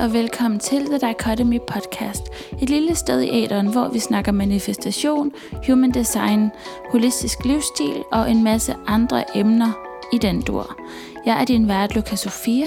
og 0.00 0.12
velkommen 0.12 0.60
til 0.60 0.86
The 0.86 0.98
Dichotomy 1.08 1.60
Podcast. 1.60 2.22
Et 2.62 2.70
lille 2.70 2.94
sted 2.94 3.20
i 3.20 3.28
æderen, 3.30 3.66
hvor 3.66 3.88
vi 3.88 3.98
snakker 3.98 4.32
manifestation, 4.32 5.32
human 5.66 5.90
design, 5.90 6.50
holistisk 6.90 7.44
livsstil 7.44 8.04
og 8.12 8.30
en 8.30 8.44
masse 8.44 8.74
andre 8.86 9.36
emner 9.36 9.72
i 10.12 10.18
den 10.18 10.40
dur. 10.42 10.80
Jeg 11.26 11.40
er 11.40 11.44
din 11.44 11.68
vært, 11.68 11.94
Luca 11.94 12.16
Sofia, 12.16 12.66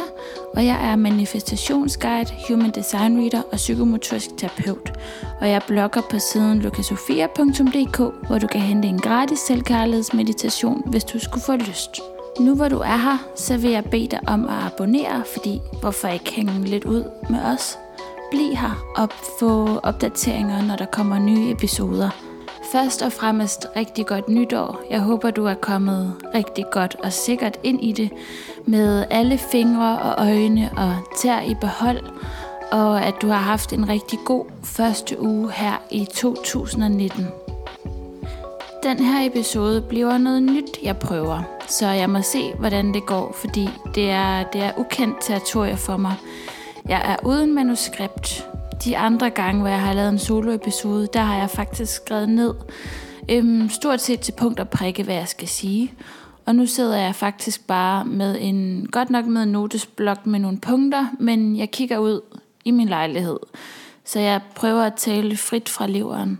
og 0.54 0.66
jeg 0.66 0.92
er 0.92 0.96
manifestationsguide, 0.96 2.30
human 2.48 2.72
design 2.72 3.20
reader 3.20 3.42
og 3.52 3.56
psykomotorisk 3.56 4.30
terapeut. 4.38 4.92
Og 5.42 5.50
jeg 5.50 5.62
blogger 5.68 6.02
på 6.12 6.20
siden 6.20 6.60
lukasofia.dk, 6.60 7.98
hvor 8.28 8.38
du 8.38 8.48
kan 8.48 8.62
hente 8.62 8.88
en 8.88 9.00
gratis 9.00 9.40
selvkærlighedsmeditation, 9.40 10.84
hvis 10.86 11.04
du 11.04 11.20
skulle 11.20 11.44
få 11.44 11.56
lyst. 11.56 12.13
Nu 12.40 12.56
hvor 12.56 12.68
du 12.68 12.78
er 12.78 12.98
her, 12.98 13.18
så 13.36 13.58
vil 13.58 13.72
jeg 13.72 13.86
bede 13.86 14.08
dig 14.08 14.20
om 14.28 14.48
at 14.48 14.66
abonnere, 14.66 15.24
fordi 15.34 15.62
hvorfor 15.82 16.08
ikke 16.08 16.32
hænge 16.32 16.64
lidt 16.66 16.86
ud 16.86 17.04
med 17.30 17.40
os? 17.46 17.80
Bliv 18.32 18.56
her 18.56 18.94
og 18.96 19.10
få 19.40 19.80
opdateringer, 19.84 20.62
når 20.62 20.76
der 20.76 20.86
kommer 20.86 21.20
nye 21.20 21.52
episoder. 21.52 22.10
Først 22.72 23.02
og 23.02 23.12
fremmest 23.12 23.68
rigtig 23.76 24.06
godt 24.06 24.30
nytår. 24.30 24.82
Jeg 24.90 25.00
håber, 25.00 25.32
du 25.32 25.46
er 25.46 25.54
kommet 25.54 26.14
rigtig 26.34 26.66
godt 26.72 26.96
og 27.04 27.14
sikkert 27.14 27.58
ind 27.64 27.84
i 27.84 27.92
det 27.92 28.12
med 28.66 29.06
alle 29.10 29.38
fingre 29.38 30.00
og 30.00 30.28
øjne 30.28 30.70
og 30.78 30.96
tær 31.18 31.42
i 31.42 31.56
behold, 31.62 32.00
og 32.72 33.06
at 33.06 33.14
du 33.22 33.28
har 33.28 33.38
haft 33.38 33.74
en 33.74 33.90
rigtig 33.90 34.20
god 34.26 34.46
første 34.64 35.22
uge 35.22 35.52
her 35.52 35.82
i 35.92 36.08
2019. 36.14 37.43
Den 38.84 39.00
her 39.00 39.30
episode 39.30 39.82
bliver 39.82 40.18
noget 40.18 40.44
nyt, 40.44 40.70
jeg 40.84 40.98
prøver, 40.98 41.42
så 41.68 41.88
jeg 41.88 42.10
må 42.10 42.22
se, 42.22 42.54
hvordan 42.60 42.94
det 42.94 43.06
går, 43.06 43.36
fordi 43.42 43.70
det 43.96 44.10
er, 44.10 44.44
det 44.44 44.62
er 44.62 44.72
ukendt 44.78 45.18
territorie 45.22 45.78
for 45.78 45.98
mig. 45.98 46.16
Jeg 46.90 47.02
er 47.06 47.28
uden 47.28 47.56
manuskript. 47.56 48.48
De 48.84 48.98
andre 48.98 49.30
gange, 49.30 49.62
hvor 49.62 49.70
jeg 49.70 49.82
har 49.82 49.94
lavet 49.94 50.10
en 50.10 50.20
solo-episode, 50.20 51.08
der 51.14 51.20
har 51.20 51.38
jeg 51.38 51.50
faktisk 51.50 51.96
skrevet 51.96 52.30
ned 52.30 52.54
øhm, 53.30 53.70
stort 53.70 54.02
set 54.02 54.20
til 54.20 54.32
punkt 54.32 54.60
og 54.60 54.70
prikke, 54.70 55.04
hvad 55.04 55.16
jeg 55.16 55.28
skal 55.28 55.48
sige. 55.48 55.94
Og 56.46 56.56
nu 56.56 56.66
sidder 56.66 56.98
jeg 56.98 57.16
faktisk 57.16 57.68
bare 57.68 58.06
med 58.06 58.38
en, 58.42 58.88
godt 58.92 59.10
nok 59.10 59.26
med 59.26 59.44
en 59.44 59.50
notesblok 59.52 60.26
med 60.26 60.40
nogle 60.40 60.60
punkter, 60.60 61.08
men 61.20 61.58
jeg 61.58 61.72
kigger 61.72 61.98
ud 61.98 62.22
i 62.66 62.72
min 62.72 62.88
lejlighed. 62.88 63.40
Så 64.06 64.20
jeg 64.20 64.42
prøver 64.56 64.84
at 64.84 64.94
tale 64.94 65.38
frit 65.38 65.70
fra 65.70 65.88
leveren. 65.88 66.40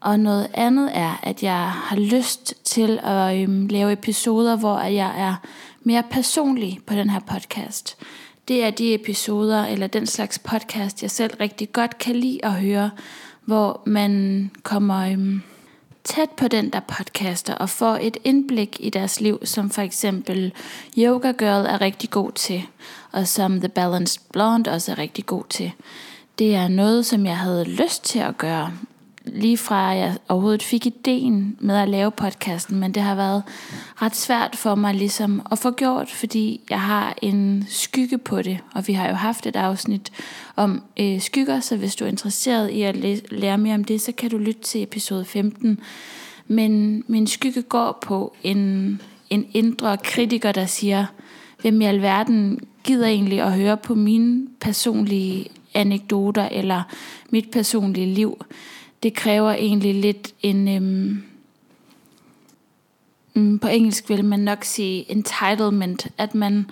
Og 0.00 0.20
noget 0.20 0.48
andet 0.54 0.90
er, 0.94 1.20
at 1.22 1.42
jeg 1.42 1.70
har 1.70 1.96
lyst 1.96 2.54
til 2.64 3.00
at 3.02 3.36
øhm, 3.36 3.66
lave 3.66 3.92
episoder, 3.92 4.56
hvor 4.56 4.80
jeg 4.80 5.14
er 5.16 5.34
mere 5.82 6.02
personlig 6.10 6.78
på 6.86 6.94
den 6.94 7.10
her 7.10 7.20
podcast. 7.20 7.96
Det 8.48 8.64
er 8.64 8.70
de 8.70 8.94
episoder, 8.94 9.66
eller 9.66 9.86
den 9.86 10.06
slags 10.06 10.38
podcast, 10.38 11.02
jeg 11.02 11.10
selv 11.10 11.36
rigtig 11.40 11.72
godt 11.72 11.98
kan 11.98 12.16
lide 12.16 12.44
at 12.44 12.52
høre, 12.52 12.90
hvor 13.44 13.82
man 13.86 14.50
kommer 14.62 15.12
øhm, 15.12 15.42
tæt 16.04 16.30
på 16.30 16.48
den, 16.48 16.70
der 16.70 16.80
podcaster, 16.80 17.54
og 17.54 17.70
får 17.70 17.98
et 18.00 18.16
indblik 18.24 18.76
i 18.80 18.90
deres 18.90 19.20
liv, 19.20 19.40
som 19.44 19.70
for 19.70 19.82
eksempel 19.82 20.52
Yoga 20.98 21.32
Girl 21.32 21.66
er 21.66 21.80
rigtig 21.80 22.10
god 22.10 22.32
til, 22.32 22.62
og 23.12 23.28
som 23.28 23.60
The 23.60 23.68
Balanced 23.68 24.22
Blonde 24.32 24.70
også 24.70 24.92
er 24.92 24.98
rigtig 24.98 25.26
god 25.26 25.44
til. 25.50 25.72
Det 26.38 26.54
er 26.54 26.68
noget, 26.68 27.06
som 27.06 27.26
jeg 27.26 27.38
havde 27.38 27.64
lyst 27.64 28.04
til 28.04 28.18
at 28.18 28.38
gøre, 28.38 28.72
lige 29.32 29.56
fra 29.56 29.76
jeg 29.76 30.16
overhovedet 30.28 30.62
fik 30.62 30.86
ideen 30.86 31.56
med 31.60 31.76
at 31.76 31.88
lave 31.88 32.10
podcasten, 32.10 32.80
men 32.80 32.92
det 32.92 33.02
har 33.02 33.14
været 33.14 33.42
ret 34.02 34.16
svært 34.16 34.56
for 34.56 34.74
mig 34.74 34.94
ligesom 34.94 35.42
at 35.52 35.58
få 35.58 35.70
gjort, 35.70 36.10
fordi 36.10 36.60
jeg 36.70 36.80
har 36.80 37.14
en 37.22 37.66
skygge 37.68 38.18
på 38.18 38.42
det, 38.42 38.58
og 38.74 38.88
vi 38.88 38.92
har 38.92 39.08
jo 39.08 39.14
haft 39.14 39.46
et 39.46 39.56
afsnit 39.56 40.12
om 40.56 40.82
øh, 41.00 41.20
skygger, 41.20 41.60
så 41.60 41.76
hvis 41.76 41.96
du 41.96 42.04
er 42.04 42.08
interesseret 42.08 42.70
i 42.70 42.82
at 42.82 42.96
lære 43.30 43.58
mere 43.58 43.74
om 43.74 43.84
det, 43.84 44.00
så 44.00 44.12
kan 44.12 44.30
du 44.30 44.38
lytte 44.38 44.60
til 44.60 44.82
episode 44.82 45.24
15. 45.24 45.80
Men 46.46 47.04
min 47.06 47.26
skygge 47.26 47.62
går 47.62 47.98
på 48.02 48.36
en, 48.42 49.00
en 49.30 49.46
indre 49.52 49.96
kritiker, 49.96 50.52
der 50.52 50.66
siger, 50.66 51.06
hvem 51.60 51.80
i 51.80 51.84
alverden 51.84 52.60
gider 52.84 53.06
egentlig 53.06 53.40
at 53.40 53.52
høre 53.52 53.76
på 53.76 53.94
mine 53.94 54.46
personlige 54.60 55.46
anekdoter 55.74 56.48
eller 56.52 56.82
mit 57.30 57.50
personlige 57.50 58.06
liv 58.06 58.38
det 59.02 59.14
kræver 59.14 59.50
egentlig 59.50 59.94
lidt 59.94 60.34
en... 60.42 60.68
Øhm, 60.68 61.22
mm, 63.34 63.58
på 63.58 63.68
engelsk 63.68 64.08
vil 64.08 64.24
man 64.24 64.40
nok 64.40 64.64
sige 64.64 65.10
entitlement, 65.10 66.06
at 66.18 66.34
man 66.34 66.70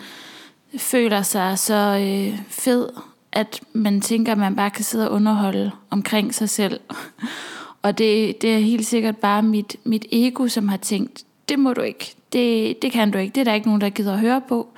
føler 0.76 1.22
sig 1.22 1.58
så 1.58 1.98
øh, 2.00 2.38
fed, 2.48 2.88
at 3.32 3.60
man 3.72 4.00
tænker, 4.00 4.32
at 4.32 4.38
man 4.38 4.56
bare 4.56 4.70
kan 4.70 4.84
sidde 4.84 5.08
og 5.08 5.14
underholde 5.14 5.70
omkring 5.90 6.34
sig 6.34 6.50
selv. 6.50 6.80
Og 7.82 7.98
det, 7.98 8.42
det 8.42 8.54
er 8.54 8.58
helt 8.58 8.86
sikkert 8.86 9.16
bare 9.16 9.42
mit, 9.42 9.76
mit 9.84 10.06
ego, 10.12 10.48
som 10.48 10.68
har 10.68 10.76
tænkt, 10.76 11.24
det 11.48 11.58
må 11.58 11.72
du 11.72 11.80
ikke, 11.80 12.14
det, 12.32 12.82
det 12.82 12.92
kan 12.92 13.10
du 13.10 13.18
ikke, 13.18 13.34
det 13.34 13.40
er 13.40 13.44
der 13.44 13.54
ikke 13.54 13.66
nogen, 13.66 13.80
der 13.80 13.90
gider 13.90 14.12
at 14.12 14.20
høre 14.20 14.42
på. 14.48 14.68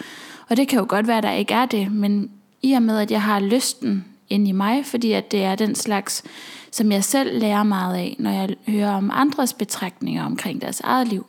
Og 0.49 0.57
det 0.57 0.69
kan 0.69 0.79
jo 0.79 0.87
godt 0.89 1.07
være, 1.07 1.17
at 1.17 1.23
der 1.23 1.33
ikke 1.33 1.55
er 1.55 1.67
det, 1.67 1.93
men 1.93 2.31
i 2.63 2.73
og 2.73 2.83
med, 2.83 2.99
at 2.99 3.11
jeg 3.11 3.23
har 3.23 3.41
lysten 3.41 4.05
ind 4.31 4.49
i 4.49 4.53
mig, 4.53 4.87
fordi 4.87 5.13
at 5.13 5.33
det 5.33 5.45
er 5.45 5.55
den 5.55 5.75
slags 5.75 6.25
som 6.71 6.93
jeg 6.93 7.05
selv 7.05 7.39
lærer 7.39 7.63
meget 7.63 7.97
af, 7.97 8.17
når 8.19 8.31
jeg 8.31 8.57
hører 8.67 8.91
om 8.91 9.11
andres 9.15 9.53
betragtninger 9.53 10.25
omkring 10.25 10.63
deres 10.63 10.81
eget 10.81 11.09
liv, 11.09 11.27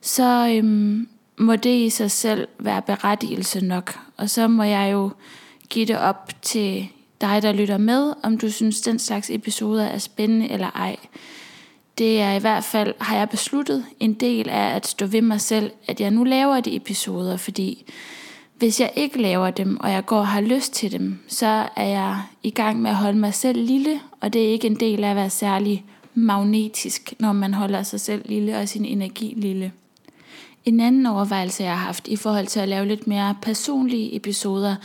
så 0.00 0.52
øhm, 0.56 1.08
må 1.38 1.56
det 1.56 1.76
i 1.86 1.90
sig 1.90 2.10
selv 2.10 2.48
være 2.58 2.82
berettigelse 2.82 3.64
nok. 3.64 3.98
Og 4.16 4.30
så 4.30 4.48
må 4.48 4.62
jeg 4.62 4.92
jo 4.92 5.10
give 5.68 5.86
det 5.86 5.98
op 5.98 6.30
til 6.42 6.88
dig, 7.20 7.42
der 7.42 7.52
lytter 7.52 7.78
med, 7.78 8.12
om 8.22 8.38
du 8.38 8.50
synes, 8.50 8.80
den 8.80 8.98
slags 8.98 9.30
episoder 9.30 9.84
er 9.84 9.98
spændende 9.98 10.50
eller 10.50 10.70
ej. 10.70 10.96
Det 11.98 12.20
er 12.20 12.32
i 12.32 12.38
hvert 12.38 12.64
fald, 12.64 12.94
har 13.00 13.16
jeg 13.16 13.28
besluttet, 13.28 13.84
en 14.00 14.14
del 14.14 14.48
af 14.48 14.76
at 14.76 14.86
stå 14.86 15.06
ved 15.06 15.22
mig 15.22 15.40
selv, 15.40 15.70
at 15.86 16.00
jeg 16.00 16.10
nu 16.10 16.24
laver 16.24 16.60
de 16.60 16.76
episoder, 16.76 17.36
fordi 17.36 17.92
hvis 18.60 18.80
jeg 18.80 18.92
ikke 18.96 19.22
laver 19.22 19.50
dem, 19.50 19.80
og 19.80 19.90
jeg 19.90 20.06
går 20.06 20.18
og 20.18 20.28
har 20.28 20.40
lyst 20.40 20.72
til 20.72 20.92
dem, 20.92 21.18
så 21.28 21.68
er 21.76 21.86
jeg 21.86 22.22
i 22.42 22.50
gang 22.50 22.82
med 22.82 22.90
at 22.90 22.96
holde 22.96 23.18
mig 23.18 23.34
selv 23.34 23.66
lille, 23.66 24.00
og 24.20 24.32
det 24.32 24.44
er 24.44 24.52
ikke 24.52 24.66
en 24.66 24.80
del 24.80 25.04
af 25.04 25.10
at 25.10 25.16
være 25.16 25.30
særlig 25.30 25.84
magnetisk, 26.14 27.14
når 27.18 27.32
man 27.32 27.54
holder 27.54 27.82
sig 27.82 28.00
selv 28.00 28.22
lille 28.24 28.58
og 28.58 28.68
sin 28.68 28.84
energi 28.84 29.34
lille. 29.36 29.72
En 30.64 30.80
anden 30.80 31.06
overvejelse, 31.06 31.62
jeg 31.62 31.72
har 31.78 31.86
haft 31.86 32.08
i 32.08 32.16
forhold 32.16 32.46
til 32.46 32.60
at 32.60 32.68
lave 32.68 32.86
lidt 32.86 33.06
mere 33.06 33.36
personlige 33.42 34.16
episoder, 34.16 34.76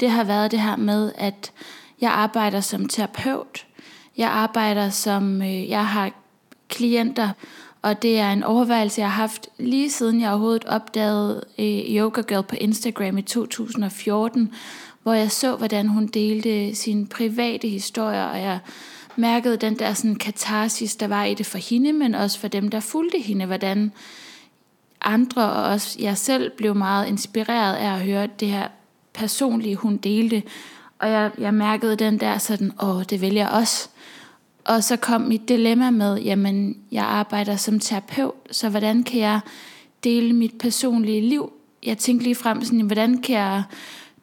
det 0.00 0.10
har 0.10 0.24
været 0.24 0.50
det 0.50 0.60
her 0.60 0.76
med, 0.76 1.12
at 1.18 1.52
jeg 2.00 2.10
arbejder 2.10 2.60
som 2.60 2.88
terapeut. 2.88 3.66
Jeg 4.16 4.30
arbejder 4.30 4.90
som, 4.90 5.42
øh, 5.42 5.68
jeg 5.68 5.86
har 5.86 6.10
klienter, 6.68 7.30
og 7.84 8.02
det 8.02 8.18
er 8.18 8.32
en 8.32 8.42
overvejelse, 8.42 9.00
jeg 9.00 9.10
har 9.10 9.20
haft 9.20 9.48
lige 9.58 9.90
siden 9.90 10.20
jeg 10.20 10.30
overhovedet 10.30 10.64
opdagede 10.64 11.44
øh, 11.58 11.96
Yoga 11.96 12.20
Girl 12.20 12.42
på 12.42 12.56
Instagram 12.60 13.18
i 13.18 13.22
2014, 13.22 14.52
hvor 15.02 15.12
jeg 15.12 15.30
så, 15.30 15.56
hvordan 15.56 15.88
hun 15.88 16.06
delte 16.06 16.74
sine 16.74 17.06
private 17.06 17.68
historier, 17.68 18.24
og 18.24 18.40
jeg 18.40 18.58
mærkede 19.16 19.56
den 19.56 19.78
der 19.78 19.92
sådan 19.92 20.16
katarsis, 20.16 20.96
der 20.96 21.08
var 21.08 21.24
i 21.24 21.34
det 21.34 21.46
for 21.46 21.58
hende, 21.58 21.92
men 21.92 22.14
også 22.14 22.40
for 22.40 22.48
dem, 22.48 22.68
der 22.68 22.80
fulgte 22.80 23.18
hende, 23.18 23.46
hvordan 23.46 23.92
andre 25.00 25.50
og 25.52 25.64
også 25.64 25.98
jeg 26.00 26.18
selv 26.18 26.50
blev 26.50 26.74
meget 26.74 27.08
inspireret 27.08 27.76
af 27.76 27.92
at 27.94 28.00
høre 28.00 28.28
det 28.40 28.48
her 28.48 28.68
personlige, 29.14 29.76
hun 29.76 29.96
delte. 29.96 30.42
Og 30.98 31.10
jeg, 31.10 31.30
jeg 31.38 31.54
mærkede 31.54 31.96
den 31.96 32.20
der 32.20 32.38
sådan, 32.38 32.72
åh, 32.82 33.02
det 33.10 33.20
vælger 33.20 33.42
jeg 33.42 33.50
også. 33.50 33.88
Og 34.64 34.84
så 34.84 34.96
kom 34.96 35.20
mit 35.20 35.48
dilemma 35.48 35.90
med, 35.90 36.18
jamen, 36.18 36.76
jeg 36.92 37.04
arbejder 37.04 37.56
som 37.56 37.80
terapeut, 37.80 38.34
så 38.50 38.68
hvordan 38.68 39.02
kan 39.02 39.20
jeg 39.20 39.40
dele 40.04 40.32
mit 40.32 40.58
personlige 40.58 41.20
liv? 41.20 41.52
Jeg 41.82 41.98
tænkte 41.98 42.24
lige 42.24 42.34
frem 42.34 42.64
sådan, 42.64 42.80
hvordan 42.80 43.22
kan 43.22 43.36
jeg, 43.36 43.62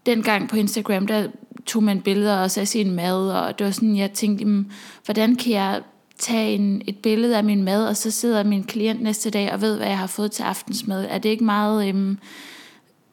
dengang 0.05 0.49
på 0.49 0.55
Instagram, 0.55 1.07
der 1.07 1.27
tog 1.65 1.83
man 1.83 2.01
billeder 2.01 2.37
også 2.37 2.59
af 2.59 2.67
sin 2.67 2.91
mad, 2.91 3.31
og 3.31 3.59
det 3.59 3.65
var 3.65 3.71
sådan, 3.71 3.97
jeg 3.97 4.11
tænkte, 4.11 4.41
jamen, 4.41 4.71
hvordan 5.05 5.35
kan 5.35 5.51
jeg 5.51 5.81
tage 6.17 6.55
en, 6.55 6.81
et 6.87 6.97
billede 6.97 7.37
af 7.37 7.43
min 7.43 7.63
mad, 7.63 7.87
og 7.87 7.97
så 7.97 8.11
sidder 8.11 8.43
min 8.43 8.63
klient 8.63 9.01
næste 9.01 9.29
dag 9.29 9.53
og 9.53 9.61
ved, 9.61 9.77
hvad 9.77 9.87
jeg 9.87 9.97
har 9.97 10.07
fået 10.07 10.31
til 10.31 10.43
aftensmad. 10.43 11.07
Er 11.09 11.17
det 11.17 11.29
ikke 11.29 11.43
meget 11.43 11.87
øhm, 11.87 12.17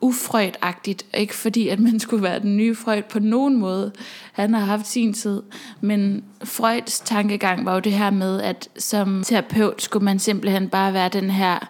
ufrøjtagtigt, 0.00 1.06
ikke 1.14 1.34
fordi 1.34 1.68
at 1.68 1.80
man 1.80 2.00
skulle 2.00 2.22
være 2.22 2.40
den 2.40 2.56
nye 2.56 2.74
Freud 2.74 3.02
på 3.02 3.18
nogen 3.18 3.56
måde. 3.56 3.92
Han 4.32 4.54
har 4.54 4.64
haft 4.64 4.86
sin 4.86 5.12
tid, 5.12 5.42
men 5.80 6.24
Freuds 6.44 7.00
tankegang 7.00 7.64
var 7.66 7.74
jo 7.74 7.80
det 7.80 7.92
her 7.92 8.10
med, 8.10 8.40
at 8.40 8.68
som 8.76 9.22
terapeut 9.24 9.82
skulle 9.82 10.04
man 10.04 10.18
simpelthen 10.18 10.68
bare 10.68 10.92
være 10.92 11.08
den 11.08 11.30
her 11.30 11.68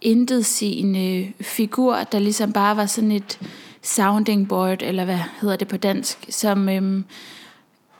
intetsigende 0.00 1.32
figur, 1.40 1.96
der 1.96 2.18
ligesom 2.18 2.52
bare 2.52 2.76
var 2.76 2.86
sådan 2.86 3.12
et 3.12 3.38
sounding 3.82 4.48
board, 4.48 4.82
eller 4.82 5.04
hvad 5.04 5.18
hedder 5.40 5.56
det 5.56 5.68
på 5.68 5.76
dansk, 5.76 6.26
som 6.28 6.68
øhm, 6.68 7.04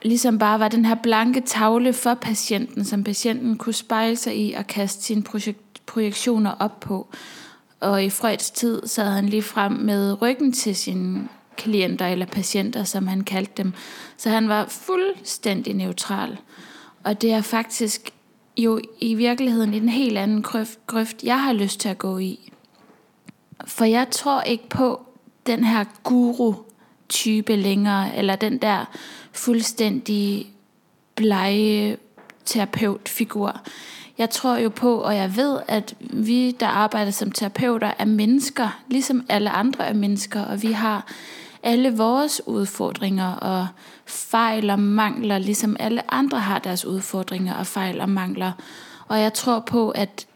ligesom 0.01 0.39
bare 0.39 0.59
var 0.59 0.67
den 0.67 0.85
her 0.85 0.95
blanke 0.95 1.41
tavle 1.41 1.93
for 1.93 2.13
patienten, 2.13 2.85
som 2.85 3.03
patienten 3.03 3.57
kunne 3.57 3.73
spejle 3.73 4.15
sig 4.15 4.37
i 4.37 4.53
og 4.53 4.67
kaste 4.67 5.03
sine 5.03 5.23
projektioner 5.85 6.51
op 6.59 6.79
på. 6.79 7.07
Og 7.79 8.03
i 8.03 8.09
Freuds 8.09 8.51
tid 8.51 8.87
sad 8.87 9.09
han 9.09 9.29
lige 9.29 9.43
frem 9.43 9.71
med 9.71 10.21
ryggen 10.21 10.53
til 10.53 10.75
sin 10.75 11.29
klienter 11.57 12.07
eller 12.07 12.25
patienter, 12.25 12.83
som 12.83 13.07
han 13.07 13.23
kaldte 13.23 13.63
dem. 13.63 13.73
Så 14.17 14.29
han 14.29 14.49
var 14.49 14.65
fuldstændig 14.65 15.73
neutral. 15.73 16.37
Og 17.03 17.21
det 17.21 17.31
er 17.31 17.41
faktisk 17.41 18.13
jo 18.57 18.79
i 18.99 19.13
virkeligheden 19.13 19.73
i 19.73 19.77
en 19.77 19.89
helt 19.89 20.17
anden 20.17 20.41
grøft, 20.41 20.87
grøft, 20.87 21.23
jeg 21.23 21.43
har 21.43 21.53
lyst 21.53 21.79
til 21.79 21.89
at 21.89 21.97
gå 21.97 22.17
i. 22.17 22.51
For 23.65 23.85
jeg 23.85 24.07
tror 24.11 24.41
ikke 24.41 24.69
på 24.69 25.05
den 25.45 25.63
her 25.63 25.85
guru-type 26.03 27.55
længere, 27.55 28.15
eller 28.15 28.35
den 28.35 28.57
der 28.57 28.85
fuldstændig 29.31 30.51
blege 31.15 31.97
terapeutfigur. 32.45 33.61
Jeg 34.17 34.29
tror 34.29 34.57
jo 34.57 34.69
på, 34.69 34.95
og 34.95 35.15
jeg 35.15 35.35
ved, 35.35 35.59
at 35.67 35.95
vi, 35.99 36.51
der 36.51 36.67
arbejder 36.67 37.11
som 37.11 37.31
terapeuter, 37.31 37.91
er 37.99 38.05
mennesker, 38.05 38.81
ligesom 38.89 39.25
alle 39.29 39.49
andre 39.49 39.85
er 39.85 39.93
mennesker, 39.93 40.41
og 40.41 40.61
vi 40.61 40.71
har 40.71 41.05
alle 41.63 41.97
vores 41.97 42.41
udfordringer 42.47 43.31
og 43.31 43.67
fejl 44.05 44.69
og 44.69 44.79
mangler, 44.79 45.37
ligesom 45.37 45.75
alle 45.79 46.13
andre 46.13 46.39
har 46.39 46.59
deres 46.59 46.85
udfordringer 46.85 47.53
og 47.53 47.67
fejl 47.67 48.01
og 48.01 48.09
mangler. 48.09 48.51
Og 49.07 49.19
jeg 49.19 49.33
tror 49.33 49.59
på, 49.59 49.89
at 49.89 50.27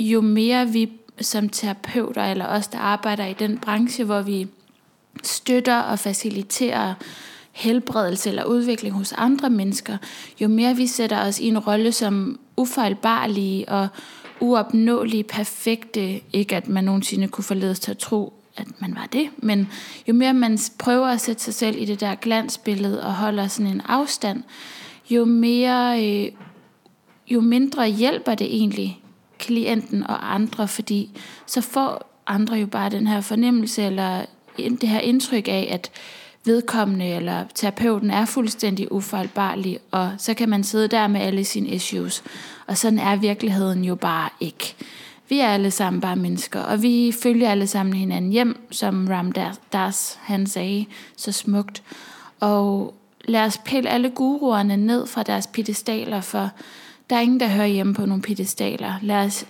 jo 0.00 0.20
mere 0.20 0.68
vi 0.68 0.92
som 1.20 1.48
terapeuter, 1.48 2.24
eller 2.24 2.46
os, 2.46 2.66
der 2.66 2.78
arbejder 2.78 3.26
i 3.26 3.32
den 3.32 3.58
branche, 3.58 4.04
hvor 4.04 4.22
vi 4.22 4.48
støtter 5.22 5.80
og 5.80 5.98
faciliterer 5.98 6.94
helbredelse 7.52 8.28
eller 8.28 8.44
udvikling 8.44 8.94
hos 8.94 9.12
andre 9.12 9.50
mennesker, 9.50 9.96
jo 10.40 10.48
mere 10.48 10.76
vi 10.76 10.86
sætter 10.86 11.26
os 11.26 11.40
i 11.40 11.48
en 11.48 11.58
rolle 11.58 11.92
som 11.92 12.38
ufejlbarlige 12.58 13.68
og 13.68 13.88
uopnåelige, 14.40 15.24
perfekte, 15.24 16.20
ikke 16.32 16.56
at 16.56 16.68
man 16.68 16.84
nogensinde 16.84 17.28
kunne 17.28 17.44
forledes 17.44 17.80
til 17.80 17.90
at 17.90 17.98
tro, 17.98 18.32
at 18.56 18.66
man 18.80 18.94
var 18.94 19.06
det, 19.12 19.28
men 19.36 19.68
jo 20.08 20.14
mere 20.14 20.34
man 20.34 20.58
prøver 20.78 21.06
at 21.06 21.20
sætte 21.20 21.42
sig 21.42 21.54
selv 21.54 21.82
i 21.82 21.84
det 21.84 22.00
der 22.00 22.14
glansbillede 22.14 23.02
og 23.02 23.14
holder 23.14 23.46
sådan 23.46 23.72
en 23.72 23.80
afstand, 23.80 24.42
jo 25.10 25.24
mere, 25.24 26.04
øh, 26.06 26.32
jo 27.28 27.40
mindre 27.40 27.88
hjælper 27.88 28.34
det 28.34 28.56
egentlig 28.56 29.00
klienten 29.38 30.06
og 30.06 30.34
andre, 30.34 30.68
fordi 30.68 31.10
så 31.46 31.60
får 31.60 32.22
andre 32.26 32.56
jo 32.56 32.66
bare 32.66 32.90
den 32.90 33.06
her 33.06 33.20
fornemmelse 33.20 33.82
eller 33.82 34.24
det 34.56 34.88
her 34.88 35.00
indtryk 35.00 35.48
af, 35.48 35.68
at 35.70 35.90
vedkommende 36.48 37.06
eller 37.06 37.44
terapeuten 37.54 38.10
er 38.10 38.24
fuldstændig 38.24 38.92
ufejlbarlig, 38.92 39.78
og 39.90 40.12
så 40.18 40.34
kan 40.34 40.48
man 40.48 40.64
sidde 40.64 40.88
der 40.88 41.06
med 41.06 41.20
alle 41.20 41.44
sine 41.44 41.68
issues. 41.68 42.22
Og 42.66 42.76
sådan 42.76 42.98
er 42.98 43.16
virkeligheden 43.16 43.84
jo 43.84 43.94
bare 43.94 44.28
ikke. 44.40 44.74
Vi 45.28 45.40
er 45.40 45.48
alle 45.48 45.70
sammen 45.70 46.00
bare 46.00 46.16
mennesker, 46.16 46.60
og 46.60 46.82
vi 46.82 47.14
følger 47.22 47.50
alle 47.50 47.66
sammen 47.66 47.94
hinanden 47.94 48.30
hjem, 48.30 48.66
som 48.70 49.08
Ram 49.10 49.32
Das 49.72 50.18
han 50.22 50.46
sagde 50.46 50.86
så 51.16 51.32
smukt. 51.32 51.82
Og 52.40 52.94
lad 53.24 53.44
os 53.44 53.58
pille 53.64 53.90
alle 53.90 54.10
guruerne 54.10 54.76
ned 54.76 55.06
fra 55.06 55.22
deres 55.22 55.46
pedestaler, 55.46 56.20
for 56.20 56.50
der 57.10 57.16
er 57.16 57.20
ingen, 57.20 57.40
der 57.40 57.48
hører 57.48 57.66
hjemme 57.66 57.94
på 57.94 58.06
nogle 58.06 58.22
pedestaler. 58.22 58.94
Lad 59.02 59.24
os 59.24 59.46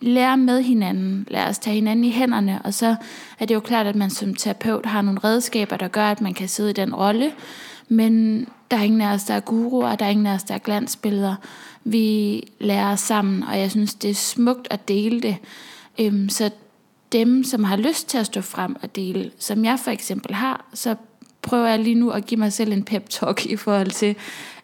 lære 0.00 0.36
med 0.36 0.62
hinanden, 0.62 1.26
lad 1.30 1.44
os 1.44 1.58
tage 1.58 1.74
hinanden 1.74 2.04
i 2.04 2.10
hænderne, 2.10 2.60
og 2.64 2.74
så 2.74 2.96
er 3.38 3.46
det 3.46 3.54
jo 3.54 3.60
klart, 3.60 3.86
at 3.86 3.96
man 3.96 4.10
som 4.10 4.34
terapeut 4.34 4.86
har 4.86 5.02
nogle 5.02 5.20
redskaber, 5.24 5.76
der 5.76 5.88
gør, 5.88 6.06
at 6.06 6.20
man 6.20 6.34
kan 6.34 6.48
sidde 6.48 6.70
i 6.70 6.72
den 6.72 6.94
rolle, 6.94 7.32
men 7.88 8.44
der 8.70 8.76
er 8.76 8.82
ingen 8.82 9.00
af 9.00 9.14
os, 9.14 9.24
der 9.24 9.34
er 9.34 9.40
guruer, 9.40 9.96
der 9.96 10.06
er 10.06 10.10
ingen 10.10 10.26
af 10.26 10.34
os, 10.34 10.42
der 10.42 10.54
er 10.54 10.58
glansbilleder. 10.58 11.34
Vi 11.84 12.42
lærer 12.60 12.96
sammen, 12.96 13.42
og 13.42 13.58
jeg 13.58 13.70
synes, 13.70 13.94
det 13.94 14.10
er 14.10 14.14
smukt 14.14 14.68
at 14.70 14.88
dele 14.88 15.20
det. 15.20 15.36
Øhm, 16.00 16.28
så 16.28 16.50
dem, 17.12 17.44
som 17.44 17.64
har 17.64 17.76
lyst 17.76 18.08
til 18.08 18.18
at 18.18 18.26
stå 18.26 18.40
frem 18.40 18.76
og 18.82 18.96
dele, 18.96 19.30
som 19.38 19.64
jeg 19.64 19.78
for 19.84 19.90
eksempel 19.90 20.34
har, 20.34 20.64
så 20.74 20.94
prøver 21.42 21.68
jeg 21.68 21.78
lige 21.78 21.94
nu 21.94 22.10
at 22.10 22.26
give 22.26 22.38
mig 22.38 22.52
selv 22.52 22.72
en 22.72 22.84
pep 22.84 23.08
talk 23.08 23.46
i 23.46 23.56
forhold 23.56 23.90
til, 23.90 24.16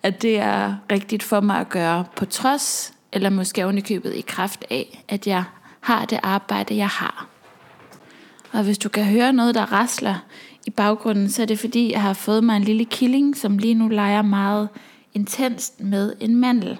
at 0.02 0.22
det 0.22 0.38
er 0.38 0.74
rigtigt 0.92 1.22
for 1.22 1.40
mig 1.40 1.60
at 1.60 1.68
gøre, 1.68 2.04
på 2.16 2.24
trods 2.24 2.91
eller 3.12 3.30
måske 3.30 3.64
ovenikøbet 3.64 4.14
i 4.14 4.20
kraft 4.20 4.64
af, 4.70 5.04
at 5.08 5.26
jeg 5.26 5.44
har 5.80 6.04
det 6.04 6.20
arbejde, 6.22 6.76
jeg 6.76 6.88
har. 6.88 7.26
Og 8.52 8.64
hvis 8.64 8.78
du 8.78 8.88
kan 8.88 9.04
høre 9.04 9.32
noget, 9.32 9.54
der 9.54 9.72
rasler 9.72 10.14
i 10.66 10.70
baggrunden, 10.70 11.30
så 11.30 11.42
er 11.42 11.46
det 11.46 11.58
fordi, 11.58 11.92
jeg 11.92 12.02
har 12.02 12.12
fået 12.12 12.44
mig 12.44 12.56
en 12.56 12.64
lille 12.64 12.84
killing, 12.84 13.36
som 13.36 13.58
lige 13.58 13.74
nu 13.74 13.88
leger 13.88 14.22
meget 14.22 14.68
intenst 15.14 15.80
med 15.80 16.12
en 16.20 16.36
mandel. 16.36 16.78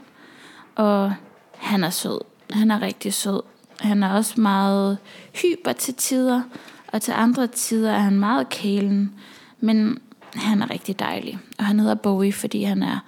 Og 0.75 1.15
han 1.57 1.85
er 1.85 1.91
sød. 1.91 2.21
Han 2.51 2.71
er 2.71 2.83
rigtig 2.83 3.15
sød. 3.15 3.43
Han 3.81 4.03
er 4.03 4.13
også 4.13 4.41
meget 4.41 4.99
hyper 5.43 5.73
til 5.73 5.95
tider, 5.95 6.43
og 6.89 7.03
til 7.03 7.13
andre 7.13 7.47
tider 7.47 7.93
er 7.93 7.99
han 7.99 8.19
meget 8.19 8.49
kælen. 8.49 9.13
Men 9.61 9.99
han 10.35 10.63
er 10.63 10.71
rigtig 10.71 10.99
dejlig. 10.99 11.39
Og 11.59 11.65
han 11.65 11.81
hedder 11.81 11.95
Bowie, 11.95 12.33
fordi 12.33 12.63
han 12.63 12.83
er 12.83 12.99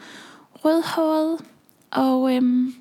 rødhåret. 0.64 1.38
Og 1.90 2.34
øhm, 2.34 2.74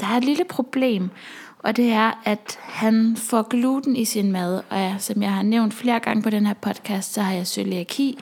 der 0.00 0.06
er 0.06 0.16
et 0.16 0.24
lille 0.24 0.44
problem, 0.48 1.10
og 1.58 1.76
det 1.76 1.92
er, 1.92 2.22
at 2.24 2.58
han 2.62 3.16
får 3.16 3.42
gluten 3.42 3.96
i 3.96 4.04
sin 4.04 4.32
mad, 4.32 4.62
og 4.70 4.78
ja, 4.78 4.94
som 4.98 5.22
jeg 5.22 5.34
har 5.34 5.42
nævnt 5.42 5.74
flere 5.74 6.00
gange 6.00 6.22
på 6.22 6.30
den 6.30 6.46
her 6.46 6.54
podcast, 6.54 7.12
så 7.12 7.22
har 7.22 7.32
jeg 7.32 7.46
cøliaki, 7.46 8.18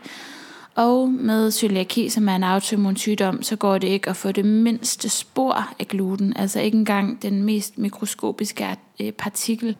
og 0.74 1.08
med 1.10 1.50
cøliaki, 1.50 2.08
som 2.08 2.28
er 2.28 2.36
en 2.36 2.44
autoimmun 2.44 2.96
sygdom, 2.96 3.42
så 3.42 3.56
går 3.56 3.78
det 3.78 3.88
ikke 3.88 4.10
at 4.10 4.16
få 4.16 4.32
det 4.32 4.44
mindste 4.44 5.08
spor 5.08 5.74
af 5.78 5.88
gluten, 5.88 6.36
altså 6.36 6.60
ikke 6.60 6.78
engang 6.78 7.22
den 7.22 7.42
mest 7.42 7.78
mikroskopiske 7.78 8.76
eh, 8.98 9.12
partikel. 9.12 9.76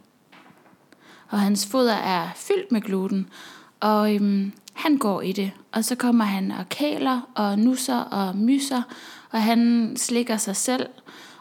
Og 1.29 1.41
hans 1.41 1.67
foder 1.67 1.95
er 1.95 2.29
fyldt 2.37 2.73
med 2.73 2.81
gluten, 2.81 3.29
og 3.81 4.15
øhm, 4.15 4.53
han 4.73 4.99
går 4.99 5.21
i 5.23 5.33
det, 5.33 5.51
og 5.73 5.85
så 5.85 5.95
kommer 5.95 6.25
han 6.25 6.51
og 6.51 6.69
kæler 6.69 7.21
og 7.35 7.59
nusser 7.59 7.99
og 7.99 8.37
myser, 8.37 8.83
og 9.31 9.43
han 9.43 9.93
slikker 9.97 10.37
sig 10.37 10.57
selv, 10.57 10.87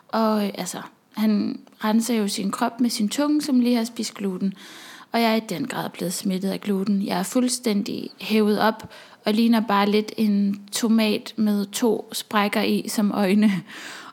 og 0.07 0.45
øh, 0.45 0.51
altså, 0.57 0.81
han 1.13 1.59
renser 1.83 2.15
jo 2.15 2.27
sin 2.27 2.51
krop 2.51 2.79
med 2.79 2.89
sin 2.89 3.09
tunge, 3.09 3.41
som 3.41 3.59
lige 3.59 3.75
har 3.75 3.83
spist 3.83 4.13
gluten. 4.13 4.53
Og 5.11 5.21
jeg 5.21 5.31
er 5.31 5.35
i 5.35 5.39
den 5.49 5.67
grad 5.67 5.89
blevet 5.89 6.13
smittet 6.13 6.49
af 6.49 6.61
gluten. 6.61 7.05
Jeg 7.05 7.19
er 7.19 7.23
fuldstændig 7.23 8.09
hævet 8.21 8.59
op 8.59 8.93
og 9.25 9.33
ligner 9.33 9.61
bare 9.61 9.89
lidt 9.89 10.13
en 10.17 10.61
tomat 10.71 11.33
med 11.37 11.65
to 11.65 12.09
sprækker 12.13 12.61
i 12.61 12.85
som 12.87 13.11
øjne. 13.11 13.51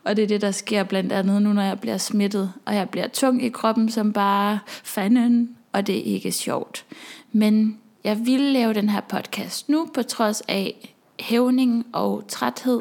Og 0.04 0.16
det 0.16 0.22
er 0.22 0.28
det, 0.28 0.40
der 0.40 0.50
sker 0.50 0.82
blandt 0.82 1.12
andet 1.12 1.43
nu, 1.43 1.53
når 1.53 1.62
jeg 1.62 1.81
bliver 1.81 1.98
smittet. 1.98 2.53
Og 2.65 2.74
jeg 2.74 2.88
bliver 2.88 3.08
tung 3.08 3.44
i 3.44 3.48
kroppen 3.48 3.91
som 3.91 4.12
bare 4.12 4.58
fanden, 4.67 5.56
og 5.72 5.86
det 5.86 5.98
er 5.98 6.15
ikke 6.15 6.32
sjovt. 6.32 6.84
Men 7.32 7.79
jeg 8.05 8.26
ville 8.26 8.53
lave 8.53 8.74
den 8.74 8.88
her 8.88 9.00
podcast 9.00 9.69
nu, 9.69 9.88
på 9.94 10.03
trods 10.03 10.43
af 10.48 10.94
hævning 11.20 11.86
og 11.93 12.24
træthed 12.29 12.81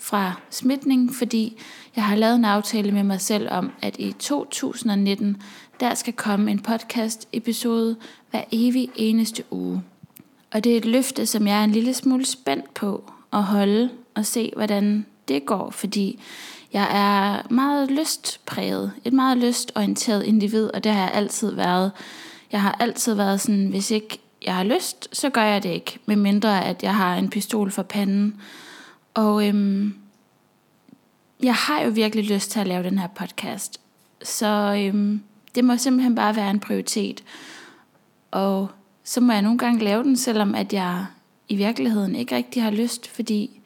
fra 0.00 0.32
smitning, 0.50 1.14
fordi 1.14 1.60
jeg 1.96 2.04
har 2.04 2.16
lavet 2.16 2.36
en 2.36 2.44
aftale 2.44 2.92
med 2.92 3.02
mig 3.02 3.20
selv 3.20 3.48
om, 3.50 3.70
at 3.82 3.96
i 3.98 4.12
2019, 4.12 5.42
der 5.80 5.94
skal 5.94 6.12
komme 6.12 6.50
en 6.50 6.58
podcast 6.58 7.28
episode 7.32 7.96
hver 8.30 8.42
evig 8.52 8.90
eneste 8.96 9.44
uge. 9.50 9.82
Og 10.52 10.64
det 10.64 10.72
er 10.72 10.76
et 10.76 10.84
løfte, 10.84 11.26
som 11.26 11.46
jeg 11.46 11.60
er 11.60 11.64
en 11.64 11.72
lille 11.72 11.94
smule 11.94 12.26
spændt 12.26 12.74
på 12.74 13.10
at 13.32 13.42
holde 13.42 13.90
og 14.14 14.26
se, 14.26 14.52
hvordan 14.56 15.06
det 15.28 15.46
går, 15.46 15.70
fordi 15.70 16.20
jeg 16.72 16.88
er 16.92 17.52
meget 17.52 17.90
lystpræget, 17.90 18.92
et 19.04 19.12
meget 19.12 19.38
lystorienteret 19.38 20.22
individ, 20.24 20.70
og 20.74 20.84
det 20.84 20.92
har 20.92 21.00
jeg 21.00 21.10
altid 21.14 21.54
været. 21.54 21.92
Jeg 22.52 22.62
har 22.62 22.76
altid 22.80 23.14
været 23.14 23.40
sådan, 23.40 23.66
hvis 23.66 23.90
ikke 23.90 24.18
jeg 24.42 24.54
har 24.54 24.64
lyst, 24.64 25.08
så 25.12 25.30
gør 25.30 25.42
jeg 25.42 25.62
det 25.62 25.68
ikke, 25.68 25.98
medmindre 26.06 26.64
at 26.64 26.82
jeg 26.82 26.94
har 26.94 27.16
en 27.16 27.30
pistol 27.30 27.70
for 27.70 27.82
panden. 27.82 28.40
Og 29.14 29.48
øhm, 29.48 29.94
jeg 31.42 31.54
har 31.54 31.82
jo 31.82 31.90
virkelig 31.90 32.24
lyst 32.24 32.50
til 32.50 32.60
at 32.60 32.66
lave 32.66 32.82
den 32.82 32.98
her 32.98 33.06
podcast. 33.06 33.80
Så 34.22 34.74
øhm, 34.78 35.22
det 35.54 35.64
må 35.64 35.76
simpelthen 35.76 36.14
bare 36.14 36.36
være 36.36 36.50
en 36.50 36.60
prioritet. 36.60 37.24
Og 38.30 38.68
så 39.04 39.20
må 39.20 39.32
jeg 39.32 39.42
nogle 39.42 39.58
gange 39.58 39.84
lave 39.84 40.02
den, 40.02 40.16
selvom 40.16 40.54
at 40.54 40.72
jeg 40.72 41.06
i 41.48 41.56
virkeligheden 41.56 42.16
ikke 42.16 42.36
rigtig 42.36 42.62
har 42.62 42.70
lyst, 42.70 43.08
fordi 43.08 43.60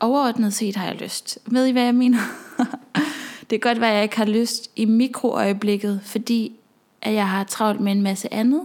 overordnet 0.00 0.54
set 0.54 0.76
har 0.76 0.86
jeg 0.86 0.94
lyst. 0.94 1.38
Ved 1.46 1.66
I, 1.66 1.70
hvad 1.70 1.82
jeg 1.82 1.94
mener? 1.94 2.18
det 3.50 3.60
kan 3.60 3.70
godt 3.70 3.80
være, 3.80 3.90
at 3.90 3.94
jeg 3.94 4.02
ikke 4.02 4.16
har 4.16 4.24
lyst 4.24 4.70
i 4.76 4.84
mikroøjeblikket, 4.84 6.00
fordi 6.04 6.52
at 7.02 7.14
jeg 7.14 7.28
har 7.28 7.44
travlt 7.44 7.80
med 7.80 7.92
en 7.92 8.02
masse 8.02 8.34
andet. 8.34 8.64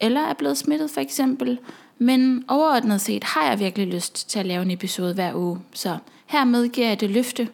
Eller 0.00 0.20
er 0.20 0.34
blevet 0.34 0.58
smittet 0.58 0.90
for 0.90 1.00
eksempel. 1.00 1.58
Men 2.02 2.44
overordnet 2.48 3.00
set 3.00 3.24
har 3.24 3.44
jeg 3.48 3.58
virkelig 3.58 3.86
lyst 3.86 4.28
til 4.30 4.38
at 4.38 4.46
lave 4.46 4.62
en 4.62 4.70
episode 4.70 5.14
hver 5.14 5.34
uge. 5.34 5.60
Så 5.72 5.98
hermed 6.26 6.68
giver 6.68 6.88
jeg 6.88 7.00
det 7.00 7.10
løfte, 7.10 7.48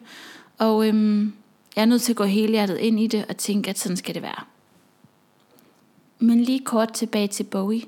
og 0.57 0.87
øhm, 0.87 1.33
jeg 1.75 1.81
er 1.81 1.85
nødt 1.85 2.01
til 2.01 2.13
at 2.13 2.17
gå 2.17 2.23
hele 2.23 2.51
hjertet 2.51 2.77
ind 2.77 2.99
i 2.99 3.07
det 3.07 3.25
og 3.29 3.37
tænke, 3.37 3.69
at 3.69 3.79
sådan 3.79 3.97
skal 3.97 4.15
det 4.15 4.21
være. 4.21 4.43
Men 6.19 6.41
lige 6.41 6.59
kort 6.59 6.93
tilbage 6.93 7.27
til 7.27 7.43
Bowie. 7.43 7.81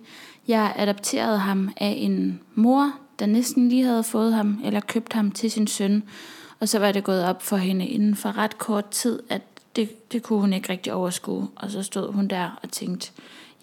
Jeg 0.47 0.73
adopterede 0.75 1.37
ham 1.37 1.69
af 1.77 1.95
en 1.97 2.41
mor, 2.55 2.91
der 3.19 3.25
næsten 3.25 3.69
lige 3.69 3.83
havde 3.83 4.03
fået 4.03 4.33
ham 4.33 4.59
eller 4.63 4.79
købt 4.79 5.13
ham 5.13 5.31
til 5.31 5.51
sin 5.51 5.67
søn. 5.67 6.03
Og 6.59 6.69
så 6.69 6.79
var 6.79 6.91
det 6.91 7.03
gået 7.03 7.25
op 7.25 7.43
for 7.43 7.57
hende 7.57 7.85
inden 7.87 8.15
for 8.15 8.37
ret 8.37 8.57
kort 8.57 8.89
tid, 8.89 9.19
at 9.29 9.41
det, 9.75 10.11
det 10.11 10.23
kunne 10.23 10.39
hun 10.39 10.53
ikke 10.53 10.69
rigtig 10.69 10.93
overskue. 10.93 11.47
Og 11.55 11.71
så 11.71 11.83
stod 11.83 12.13
hun 12.13 12.27
der 12.27 12.59
og 12.63 12.71
tænkte, 12.71 13.11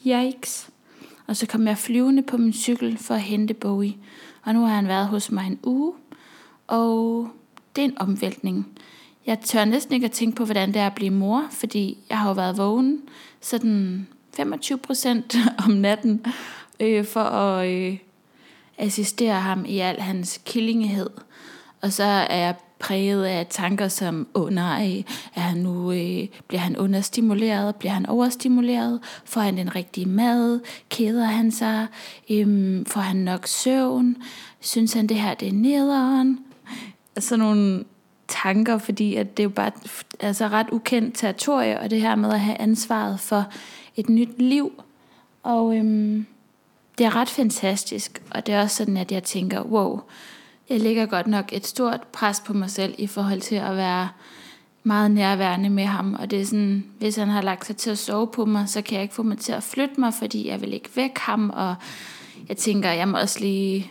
yikes. 0.06 0.68
Og 1.28 1.36
så 1.36 1.46
kom 1.46 1.66
jeg 1.66 1.78
flyvende 1.78 2.22
på 2.22 2.36
min 2.36 2.52
cykel 2.52 2.98
for 2.98 3.14
at 3.14 3.20
hente 3.20 3.54
Bowie. 3.54 3.96
Og 4.44 4.54
nu 4.54 4.60
har 4.60 4.74
han 4.74 4.88
været 4.88 5.06
hos 5.06 5.30
mig 5.30 5.46
en 5.46 5.58
uge, 5.62 5.92
og 6.66 7.28
det 7.76 7.82
er 7.82 7.88
en 7.88 7.98
omvæltning. 7.98 8.68
Jeg 9.26 9.40
tør 9.40 9.64
næsten 9.64 9.94
ikke 9.94 10.04
at 10.04 10.12
tænke 10.12 10.36
på, 10.36 10.44
hvordan 10.44 10.68
det 10.68 10.76
er 10.76 10.86
at 10.86 10.94
blive 10.94 11.10
mor, 11.10 11.46
fordi 11.50 11.98
jeg 12.10 12.18
har 12.18 12.28
jo 12.28 12.34
været 12.34 12.58
vågen 12.58 13.02
sådan 13.40 14.06
25 14.36 14.78
procent 14.78 15.36
om 15.64 15.70
natten 15.70 16.24
øh, 16.80 17.04
for 17.04 17.20
at 17.20 17.68
øh, 17.70 17.98
assistere 18.78 19.40
ham 19.40 19.64
i 19.64 19.78
al 19.78 20.00
hans 20.00 20.40
killinghed. 20.44 21.10
Og 21.80 21.92
så 21.92 22.04
er 22.04 22.36
jeg 22.36 22.54
præget 22.78 23.24
af 23.24 23.46
tanker 23.50 23.88
som, 23.88 24.26
åh 24.34 24.42
oh, 24.42 24.50
nej, 24.50 25.04
er 25.34 25.40
han 25.40 25.58
nu, 25.58 25.92
øh, 25.92 26.26
bliver 26.48 26.60
han 26.60 26.76
understimuleret, 26.76 27.76
bliver 27.76 27.92
han 27.92 28.06
overstimuleret, 28.06 29.00
får 29.24 29.40
han 29.40 29.56
den 29.56 29.74
rigtige 29.74 30.06
mad, 30.06 30.60
keder 30.90 31.24
han 31.24 31.50
sig, 31.50 31.86
øhm, 32.30 32.84
får 32.86 33.00
han 33.00 33.16
nok 33.16 33.46
søvn, 33.46 34.16
synes 34.60 34.92
han 34.92 35.06
det 35.06 35.16
her 35.16 35.34
det 35.34 35.48
er 35.48 35.52
nederen, 35.52 36.38
sådan 37.18 37.44
nogle 37.44 37.84
tanker, 38.28 38.78
fordi 38.78 39.14
at 39.14 39.36
det 39.36 39.42
er 39.42 39.44
jo 39.44 39.50
bare 39.50 39.70
altså 40.20 40.48
ret 40.48 40.66
ukendt 40.72 41.16
territorie, 41.16 41.80
og 41.80 41.90
det 41.90 42.00
her 42.00 42.14
med 42.14 42.30
at 42.30 42.40
have 42.40 42.60
ansvaret 42.60 43.20
for 43.20 43.44
et 43.96 44.08
nyt 44.08 44.38
liv, 44.38 44.82
og 45.42 45.76
øhm, 45.76 46.26
det 46.98 47.06
er 47.06 47.16
ret 47.16 47.28
fantastisk, 47.28 48.22
og 48.30 48.46
det 48.46 48.54
er 48.54 48.62
også 48.62 48.76
sådan, 48.76 48.96
at 48.96 49.12
jeg 49.12 49.22
tænker, 49.22 49.62
wow, 49.62 50.00
jeg 50.70 50.80
lægger 50.80 51.06
godt 51.06 51.26
nok 51.26 51.52
et 51.52 51.66
stort 51.66 52.00
pres 52.12 52.42
på 52.46 52.52
mig 52.52 52.70
selv 52.70 52.94
i 52.98 53.06
forhold 53.06 53.40
til 53.40 53.54
at 53.54 53.76
være 53.76 54.08
meget 54.82 55.10
nærværende 55.10 55.70
med 55.70 55.84
ham, 55.84 56.14
og 56.14 56.30
det 56.30 56.40
er 56.40 56.44
sådan, 56.44 56.84
hvis 56.98 57.16
han 57.16 57.28
har 57.28 57.42
lagt 57.42 57.66
sig 57.66 57.76
til 57.76 57.90
at 57.90 57.98
sove 57.98 58.26
på 58.26 58.44
mig, 58.44 58.68
så 58.68 58.82
kan 58.82 58.94
jeg 58.94 59.02
ikke 59.02 59.14
få 59.14 59.22
mig 59.22 59.38
til 59.38 59.52
at 59.52 59.62
flytte 59.62 60.00
mig, 60.00 60.14
fordi 60.14 60.48
jeg 60.48 60.60
vil 60.60 60.72
ikke 60.72 60.90
væk 60.94 61.18
ham, 61.18 61.50
og 61.50 61.74
jeg 62.48 62.56
tænker, 62.56 62.90
jeg 62.90 63.08
må 63.08 63.18
også 63.18 63.40
lige 63.40 63.90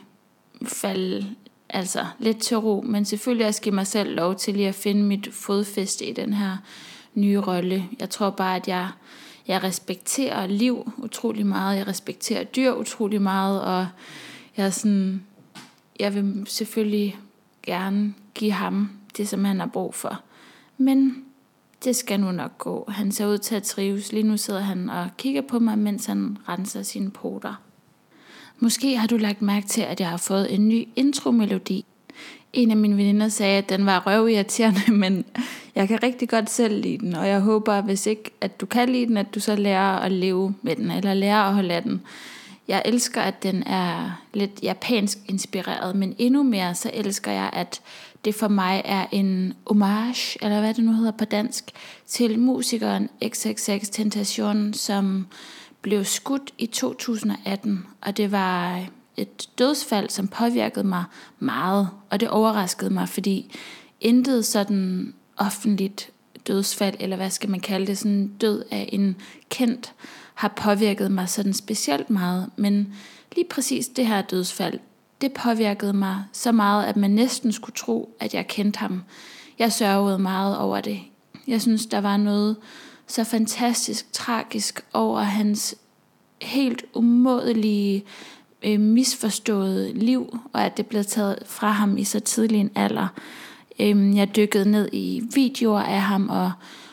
falde 0.66 1.26
altså 1.70 2.06
lidt 2.20 2.38
til 2.38 2.58
ro, 2.58 2.82
men 2.82 3.06
selvfølgelig 3.06 3.48
også 3.48 3.62
give 3.62 3.76
mig 3.76 3.88
selv 3.88 4.16
lov 4.16 4.36
til 4.36 4.54
lige 4.54 4.68
at 4.68 4.76
finde 4.76 5.04
mit 5.04 5.30
fodfæste 5.34 6.06
i 6.06 6.14
den 6.14 6.34
her 6.34 6.58
nye 7.14 7.40
rolle. 7.40 7.86
Jeg 8.00 8.10
tror 8.10 8.30
bare, 8.30 8.56
at 8.56 8.68
jeg, 8.68 8.88
jeg 9.48 9.64
respekterer 9.64 10.48
liv 10.48 10.92
utrolig 10.98 11.46
meget, 11.46 11.78
jeg 11.78 11.88
respekterer 11.88 12.44
dyr 12.44 12.72
utrolig 12.72 13.22
meget, 13.22 13.62
og 13.62 13.88
jeg 14.58 14.66
er 14.66 14.70
sådan, 14.70 15.24
jeg 16.00 16.16
vil 16.16 16.44
selvfølgelig 16.48 17.20
gerne 17.64 18.14
give 18.34 18.52
ham 18.52 18.90
det, 19.18 19.28
som 19.28 19.46
han 19.46 19.60
har 19.60 19.68
brug 19.68 19.94
for. 19.94 20.22
Men 20.78 21.24
det 21.84 21.96
skal 21.96 22.20
nu 22.20 22.32
nok 22.32 22.58
gå. 22.58 22.86
Han 22.88 23.12
ser 23.12 23.28
ud 23.28 23.38
til 23.38 23.56
at 23.56 23.64
trives. 23.64 24.12
Lige 24.12 24.24
nu 24.24 24.38
sidder 24.38 24.60
han 24.60 24.90
og 24.90 25.10
kigger 25.18 25.42
på 25.42 25.60
mig, 25.60 25.80
mens 25.80 26.06
han 26.06 26.38
renser 26.50 26.84
sine 26.84 27.12
poter. 27.12 27.62
Måske 28.60 28.98
har 28.98 29.08
du 29.08 29.18
lagt 29.18 29.42
mærke 29.42 29.68
til, 29.68 29.82
at 29.82 30.00
jeg 30.00 30.10
har 30.10 30.18
fået 30.18 30.54
en 30.54 30.68
ny 30.68 30.88
intromelodi. 30.96 31.86
En 32.54 32.72
af 32.72 32.78
mine 32.78 32.98
veninder 32.98 33.30
sagde, 33.30 33.58
at 33.58 33.70
den 33.70 33.86
var 33.86 34.04
røvirriterende, 34.08 34.92
men 35.04 35.26
jeg 35.76 35.88
kan 35.88 36.04
rigtig 36.04 36.30
godt 36.30 36.50
selv 36.50 36.82
lide 36.82 36.98
den, 36.98 37.16
og 37.16 37.28
jeg 37.28 37.40
håber, 37.40 37.82
hvis 37.82 38.06
ikke 38.06 38.32
at 38.42 38.62
du 38.62 38.66
kan 38.66 38.90
lide 38.90 39.06
den, 39.06 39.18
at 39.18 39.36
du 39.36 39.40
så 39.40 39.56
lærer 39.56 40.00
at 40.00 40.12
leve 40.12 40.56
med 40.62 40.76
den, 40.76 40.92
eller 40.92 41.14
lærer 41.14 41.44
at 41.44 41.54
holde 41.54 41.74
af 41.74 41.84
den. 41.84 42.02
Jeg 42.68 42.82
elsker, 42.86 43.22
at 43.22 43.44
den 43.44 43.64
er 43.64 44.22
lidt 44.34 44.60
japansk 44.64 45.18
inspireret, 45.26 45.96
men 45.96 46.16
endnu 46.18 46.44
mere 46.44 46.76
så 46.76 46.92
elsker 46.94 47.32
jeg, 47.32 47.50
at 47.54 47.82
det 48.26 48.36
for 48.36 48.48
mig 48.48 48.82
er 48.86 49.06
en 49.12 49.54
homage, 49.68 50.38
eller 50.42 50.60
hvad 50.60 50.74
det 50.74 50.84
nu 50.84 50.94
hedder 50.94 51.12
på 51.12 51.26
dansk, 51.26 51.72
til 52.08 52.40
musikeren 52.40 53.10
XXX 53.26 53.90
Tentation, 53.92 54.74
som 54.74 55.28
blev 55.82 56.06
skudt 56.06 56.54
i 56.58 56.66
2018, 56.66 57.86
og 58.02 58.18
det 58.18 58.32
var 58.32 58.86
et 59.18 59.50
dødsfald, 59.58 60.10
som 60.10 60.28
påvirkede 60.28 60.88
mig 60.88 61.04
meget, 61.40 61.90
og 62.10 62.20
det 62.20 62.30
overraskede 62.30 62.90
mig, 62.90 63.10
fordi 63.10 63.58
intet 64.02 64.46
sådan 64.46 65.14
offentligt 65.38 66.10
dødsfald, 66.48 66.96
eller 67.00 67.16
hvad 67.16 67.30
skal 67.30 67.50
man 67.50 67.60
kalde 67.60 67.88
det, 67.88 67.98
sådan 67.98 68.28
død 68.28 68.64
af 68.72 68.90
en 68.92 69.16
kendt, 69.50 69.94
har 70.38 70.48
påvirket 70.48 71.12
mig 71.12 71.30
sådan 71.30 71.54
specielt 71.54 72.10
meget, 72.10 72.50
men 72.56 72.94
lige 73.36 73.48
præcis 73.50 73.88
det 73.88 74.08
her 74.08 74.22
dødsfald, 74.22 74.80
det 75.22 75.34
påvirkede 75.34 75.94
mig 75.94 76.24
så 76.32 76.52
meget, 76.52 76.86
at 76.86 76.98
man 76.98 77.12
næsten 77.12 77.52
skulle 77.52 77.76
tro, 77.76 78.16
at 78.20 78.34
jeg 78.34 78.48
kendte 78.48 78.80
ham. 78.80 79.04
Jeg 79.60 79.72
sørgede 79.72 80.20
meget 80.20 80.58
over 80.58 80.82
det. 80.82 81.00
Jeg 81.48 81.62
synes, 81.62 81.86
der 81.86 82.02
var 82.02 82.18
noget 82.18 82.56
så 83.08 83.24
fantastisk 83.24 84.14
tragisk 84.14 84.86
over 84.94 85.22
hans 85.22 85.76
helt 86.42 86.86
umådelige 86.94 88.04
øh, 88.64 88.80
misforståede 88.80 89.94
liv, 89.94 90.40
og 90.54 90.66
at 90.66 90.78
det 90.78 90.86
blev 90.86 91.04
taget 91.04 91.40
fra 91.46 91.72
ham 91.72 91.98
i 91.98 92.04
så 92.04 92.20
tidlig 92.20 92.60
en 92.60 92.72
alder. 92.76 93.08
Øh, 93.80 94.18
jeg 94.18 94.36
dykkede 94.36 94.72
ned 94.72 94.90
i 94.94 95.22
videoer 95.34 95.82
af 95.82 96.02
ham 96.02 96.30
og, 96.30 96.52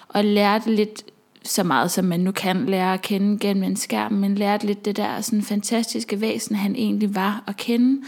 og 0.08 0.24
lærte 0.24 0.74
lidt 0.74 1.13
så 1.44 1.62
meget, 1.62 1.90
som 1.90 2.04
man 2.04 2.20
nu 2.20 2.32
kan 2.32 2.66
lære 2.66 2.94
at 2.94 3.02
kende 3.02 3.38
gennem 3.38 3.62
en 3.62 3.76
skærm, 3.76 4.12
men 4.12 4.34
lærte 4.34 4.66
lidt 4.66 4.84
det 4.84 4.96
der 4.96 5.20
sådan 5.20 5.42
fantastiske 5.42 6.20
væsen, 6.20 6.56
han 6.56 6.76
egentlig 6.76 7.14
var 7.14 7.44
at 7.46 7.56
kende, 7.56 8.02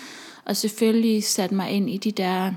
og 0.44 0.56
selvfølgelig 0.56 1.24
satte 1.24 1.54
mig 1.54 1.70
ind 1.70 1.90
i 1.90 1.96
de 1.96 2.12
der 2.12 2.52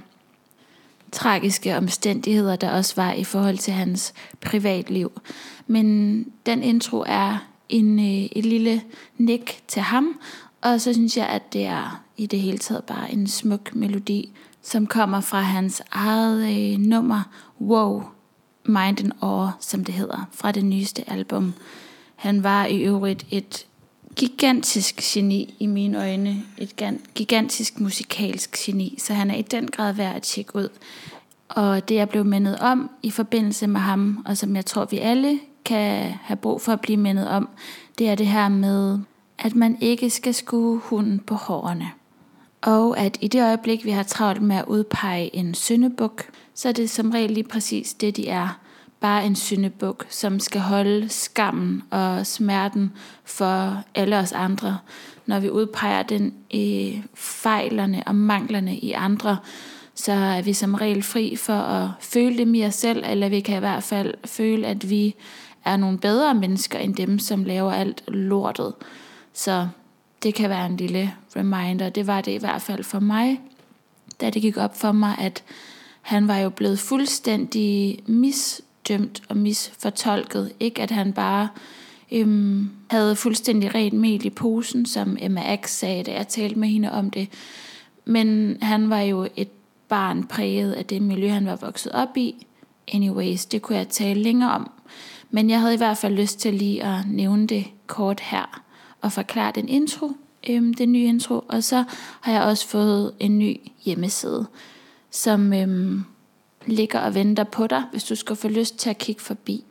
tragiske 1.12 1.78
omstændigheder, 1.78 2.56
der 2.56 2.72
også 2.72 2.94
var 2.96 3.14
i 3.14 3.24
forhold 3.24 3.58
til 3.58 3.74
hans 3.74 4.14
privatliv. 4.42 5.12
Men 5.68 6.26
den 6.46 6.64
intro 6.64 7.04
er 7.08 7.38
en, 7.70 8.00
øh, 8.00 8.30
et 8.32 8.46
lille 8.46 8.82
nik 9.18 9.64
til 9.68 9.82
ham, 9.82 10.20
og 10.62 10.82
så 10.82 10.94
synes 10.94 11.18
jeg, 11.18 11.28
at 11.28 11.54
det 11.54 11.66
er 11.66 12.04
i 12.18 12.26
det 12.26 12.40
hele 12.40 12.58
taget 12.58 12.84
bare 12.84 13.12
en 13.12 13.28
smuk 13.28 13.76
melodi, 13.76 14.32
som 14.62 14.88
kommer 14.88 15.22
fra 15.22 15.42
hans 15.42 15.82
eget 15.92 16.74
øh, 16.74 16.80
nummer, 16.80 17.24
Wow, 17.62 18.04
Mind 18.70 19.00
and 19.00 19.12
Awe, 19.22 19.52
som 19.60 19.86
det 19.86 19.94
hedder, 19.94 20.30
fra 20.32 20.52
det 20.52 20.66
nyeste 20.66 21.10
album. 21.10 21.54
Han 22.16 22.44
var 22.44 22.66
i 22.66 22.82
øvrigt 22.82 23.26
et 23.32 23.66
gigantisk 24.16 25.02
geni 25.02 25.56
i 25.60 25.66
mine 25.66 25.98
øjne, 25.98 26.44
et 26.58 26.84
gigantisk 27.16 27.80
musikalsk 27.80 28.58
geni, 28.58 28.96
så 28.98 29.14
han 29.14 29.32
er 29.32 29.36
i 29.36 29.42
den 29.42 29.68
grad 29.68 29.94
værd 29.94 30.16
at 30.16 30.22
tjekke 30.22 30.56
ud. 30.56 30.70
Og 31.50 31.90
det 31.90 31.96
jeg 31.96 32.10
blev 32.10 32.26
mindet 32.26 32.60
om 32.60 32.90
i 33.04 33.12
forbindelse 33.12 33.68
med 33.68 33.82
ham, 33.82 34.24
og 34.26 34.38
som 34.38 34.56
jeg 34.56 34.66
tror 34.66 34.86
vi 34.86 34.98
alle 34.98 35.40
kan 35.66 36.14
have 36.22 36.38
brug 36.38 36.62
for 36.62 36.72
at 36.72 36.82
blive 36.82 36.98
mindet 36.98 37.28
om, 37.28 37.50
det 37.98 38.10
er 38.10 38.16
det 38.16 38.28
her 38.28 38.50
med, 38.50 39.00
at 39.40 39.56
man 39.56 39.78
ikke 39.82 40.10
skal 40.10 40.34
skue 40.34 40.80
hunden 40.80 41.20
på 41.20 41.36
hårene. 41.36 41.92
Og 42.62 43.00
at 43.00 43.18
i 43.22 43.28
det 43.28 43.44
øjeblik, 43.44 43.86
vi 43.86 43.92
har 43.92 44.04
travlt 44.04 44.42
med 44.42 44.56
at 44.56 44.66
udpege 44.68 45.36
en 45.36 45.54
syndebuk, 45.54 46.24
så 46.60 46.68
er 46.68 46.72
det 46.72 46.90
som 46.90 47.12
regel 47.12 47.32
lige 47.32 47.44
præcis 47.44 47.94
det, 47.94 48.18
de 48.18 48.28
er. 48.28 48.60
Bare 49.00 49.26
en 49.26 49.36
syndebuk, 49.36 50.06
som 50.10 50.40
skal 50.40 50.62
holde 50.62 51.10
skammen 51.10 51.84
og 51.90 52.28
smerten 52.28 52.92
for 53.26 53.84
alle 53.96 54.18
os 54.18 54.32
andre. 54.32 54.78
Når 55.26 55.40
vi 55.40 55.50
udpeger 55.50 56.04
den 56.04 56.34
i 56.50 57.02
fejlerne 57.14 58.04
og 58.06 58.16
manglerne 58.16 58.78
i 58.78 58.92
andre, 58.92 59.38
så 59.96 60.12
er 60.12 60.42
vi 60.42 60.54
som 60.54 60.74
regel 60.74 61.04
fri 61.04 61.36
for 61.36 61.54
at 61.54 61.90
føle 62.00 62.38
det 62.38 62.56
i 62.56 62.66
os 62.66 62.76
selv, 62.76 63.04
eller 63.08 63.30
vi 63.30 63.40
kan 63.40 63.58
i 63.58 63.60
hvert 63.60 63.84
fald 63.84 64.14
føle, 64.26 64.68
at 64.68 64.90
vi 64.90 65.16
er 65.66 65.78
nogle 65.78 65.98
bedre 65.98 66.34
mennesker 66.34 66.80
end 66.80 66.96
dem, 66.96 67.20
som 67.20 67.44
laver 67.44 67.72
alt 67.72 68.04
lortet. 68.08 68.74
Så 69.34 69.68
det 70.24 70.34
kan 70.34 70.50
være 70.50 70.66
en 70.66 70.78
lille 70.78 71.14
reminder. 71.36 71.90
Det 71.90 72.08
var 72.08 72.22
det 72.22 72.32
i 72.32 72.38
hvert 72.38 72.62
fald 72.62 72.84
for 72.84 73.00
mig, 73.00 73.42
da 74.22 74.30
det 74.30 74.42
gik 74.42 74.58
op 74.58 74.78
for 74.78 74.92
mig, 74.92 75.16
at 75.20 75.44
han 76.02 76.28
var 76.28 76.38
jo 76.38 76.50
blevet 76.50 76.80
fuldstændig 76.80 78.00
misdømt 78.08 79.22
og 79.30 79.38
misfortolket. 79.38 80.54
Ikke 80.60 80.82
at 80.82 80.92
han 80.92 81.14
bare 81.14 81.48
øhm, 82.12 82.70
havde 82.90 83.16
fuldstændig 83.16 83.76
rent 83.76 83.94
mel 83.94 84.26
i 84.26 84.30
posen, 84.30 84.86
som 84.86 85.18
Emma 85.20 85.56
X 85.56 85.70
sagde, 85.70 86.04
da 86.04 86.12
jeg 86.12 86.28
talte 86.28 86.60
med 86.60 86.68
hende 86.68 86.92
om 86.92 87.10
det. 87.10 87.30
Men 88.06 88.58
han 88.62 88.90
var 88.90 89.02
jo 89.02 89.28
et 89.36 89.50
barn 89.90 90.24
præget 90.24 90.74
af 90.74 90.86
det 90.86 91.02
miljø, 91.02 91.30
han 91.30 91.46
var 91.46 91.56
vokset 91.56 91.92
op 91.92 92.18
i. 92.18 92.48
Anyways, 92.94 93.46
det 93.46 93.62
kunne 93.62 93.78
jeg 93.78 93.90
tale 93.90 94.24
længere 94.24 94.52
om. 94.52 94.72
Men 95.30 95.50
jeg 95.50 95.60
havde 95.60 95.74
i 95.74 95.78
hvert 95.78 95.98
fald 95.98 96.14
lyst 96.14 96.40
til 96.40 96.54
lige 96.54 96.84
at 96.84 97.08
nævne 97.08 97.48
det 97.48 97.66
kort 97.88 98.20
her 98.20 98.64
og 99.02 99.12
forklare 99.12 99.52
den 99.56 99.70
intro, 99.70 100.12
øhm, 100.50 100.74
den 100.74 100.92
nye 100.92 101.06
intro. 101.06 101.44
Og 101.48 101.64
så 101.64 101.84
har 102.22 102.34
jeg 102.34 102.42
også 102.42 102.68
fået 102.68 103.14
en 103.20 103.40
ny 103.40 103.60
hjemmeside, 103.86 104.48
som 105.12 105.54
øhm, 105.54 106.04
ligger 106.66 107.00
og 107.00 107.16
venter 107.16 107.44
på 107.44 107.68
dig, 107.68 107.84
hvis 107.92 108.04
du 108.04 108.16
skal 108.16 108.36
få 108.36 108.48
lyst 108.48 108.78
til 108.78 108.90
at 108.90 108.98
kigge 108.98 109.22
forbi. 109.22 109.64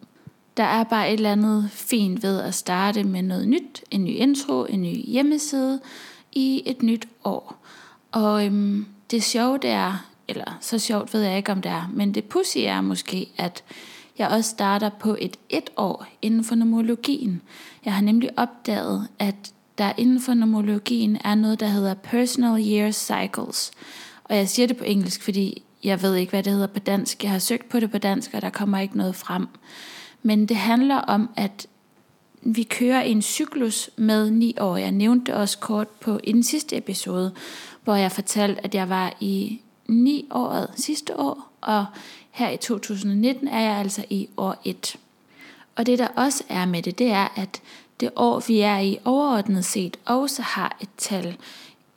Der 0.56 0.64
er 0.64 0.84
bare 0.84 1.08
et 1.08 1.14
eller 1.14 1.32
andet 1.32 1.70
fint 1.70 2.22
ved 2.22 2.40
at 2.40 2.54
starte 2.54 3.04
med 3.04 3.22
noget 3.22 3.48
nyt, 3.48 3.84
en 3.90 4.04
ny 4.04 4.10
intro, 4.10 4.64
en 4.64 4.82
ny 4.82 4.94
hjemmeside 5.06 5.80
i 6.32 6.62
et 6.66 6.82
nyt 6.82 7.08
år. 7.24 7.56
Og 8.12 8.46
øhm, 8.46 8.86
det 9.10 9.22
sjove 9.22 9.58
det 9.58 9.70
er, 9.70 10.06
eller 10.28 10.58
så 10.60 10.78
sjovt 10.78 11.14
ved 11.14 11.22
jeg 11.22 11.36
ikke 11.36 11.52
om 11.52 11.62
det 11.62 11.70
er, 11.70 11.90
men 11.92 12.14
det 12.14 12.24
pussy 12.24 12.58
er 12.58 12.80
måske, 12.80 13.28
at 13.36 13.64
jeg 14.18 14.28
også 14.28 14.50
starter 14.50 14.88
på 14.88 15.16
et 15.20 15.36
et 15.48 15.70
år 15.76 16.06
inden 16.22 16.44
for 16.44 16.54
nomologien. 16.54 17.42
Jeg 17.84 17.94
har 17.94 18.00
nemlig 18.00 18.30
opdaget, 18.36 19.08
at 19.18 19.52
der 19.78 19.92
inden 19.96 20.20
for 20.20 20.34
nomologien 20.34 21.18
er 21.24 21.34
noget, 21.34 21.60
der 21.60 21.66
hedder 21.66 21.94
Personal 21.94 22.66
Year 22.66 22.90
Cycles. 22.90 23.70
Og 24.28 24.36
jeg 24.36 24.48
siger 24.48 24.66
det 24.66 24.76
på 24.76 24.84
engelsk, 24.84 25.22
fordi 25.22 25.62
jeg 25.84 26.02
ved 26.02 26.14
ikke, 26.14 26.30
hvad 26.30 26.42
det 26.42 26.52
hedder 26.52 26.66
på 26.66 26.78
dansk. 26.78 27.24
Jeg 27.24 27.32
har 27.32 27.38
søgt 27.38 27.68
på 27.68 27.80
det 27.80 27.90
på 27.90 27.98
dansk, 27.98 28.30
og 28.34 28.42
der 28.42 28.50
kommer 28.50 28.78
ikke 28.78 28.96
noget 28.96 29.16
frem. 29.16 29.48
Men 30.22 30.46
det 30.46 30.56
handler 30.56 30.96
om, 30.96 31.30
at 31.36 31.66
vi 32.42 32.62
kører 32.62 33.02
en 33.02 33.22
cyklus 33.22 33.90
med 33.96 34.30
ni 34.30 34.54
år. 34.60 34.76
Jeg 34.76 34.92
nævnte 34.92 35.32
det 35.32 35.40
også 35.40 35.58
kort 35.58 35.88
på 35.88 36.20
i 36.24 36.32
den 36.32 36.42
sidste 36.42 36.76
episode, 36.76 37.32
hvor 37.84 37.94
jeg 37.94 38.12
fortalte, 38.12 38.64
at 38.64 38.74
jeg 38.74 38.88
var 38.88 39.16
i 39.20 39.60
ni 39.86 40.26
året 40.30 40.70
sidste 40.76 41.18
år, 41.18 41.52
og 41.60 41.86
her 42.30 42.50
i 42.50 42.56
2019 42.56 43.48
er 43.48 43.60
jeg 43.60 43.76
altså 43.76 44.04
i 44.10 44.28
år 44.36 44.60
1. 44.64 44.96
Og 45.76 45.86
det 45.86 45.98
der 45.98 46.08
også 46.08 46.44
er 46.48 46.66
med 46.66 46.82
det, 46.82 46.98
det 46.98 47.10
er, 47.10 47.28
at 47.36 47.60
det 48.00 48.10
år, 48.16 48.42
vi 48.46 48.60
er 48.60 48.78
i 48.78 48.98
overordnet 49.04 49.64
set, 49.64 49.96
også 50.04 50.42
har 50.42 50.76
et 50.80 50.88
tal, 50.96 51.36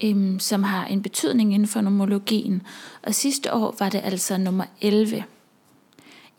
øhm, 0.04 0.40
som 0.40 0.64
har 0.64 0.86
en 0.86 1.02
betydning 1.02 1.54
inden 1.54 1.68
for 1.68 1.82
numerologien. 1.82 2.62
Og 3.04 3.16
sidste 3.16 3.54
år 3.54 3.76
var 3.80 3.90
det 3.90 4.02
altså 4.04 4.38
nummer 4.38 4.66
11. 4.82 5.24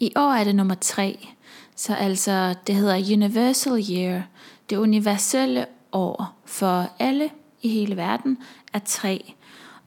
I 0.00 0.12
år 0.16 0.32
er 0.32 0.44
det 0.44 0.54
nummer 0.54 0.74
3. 0.74 1.28
Så 1.76 1.94
altså, 1.94 2.54
det 2.66 2.74
hedder 2.74 3.12
Universal 3.12 3.84
Year. 3.90 4.22
Det 4.70 4.76
universelle 4.76 5.66
år 5.92 6.42
for 6.44 6.88
alle 6.98 7.30
i 7.62 7.68
hele 7.68 7.96
verden 7.96 8.38
er 8.72 8.78
3. 8.78 9.34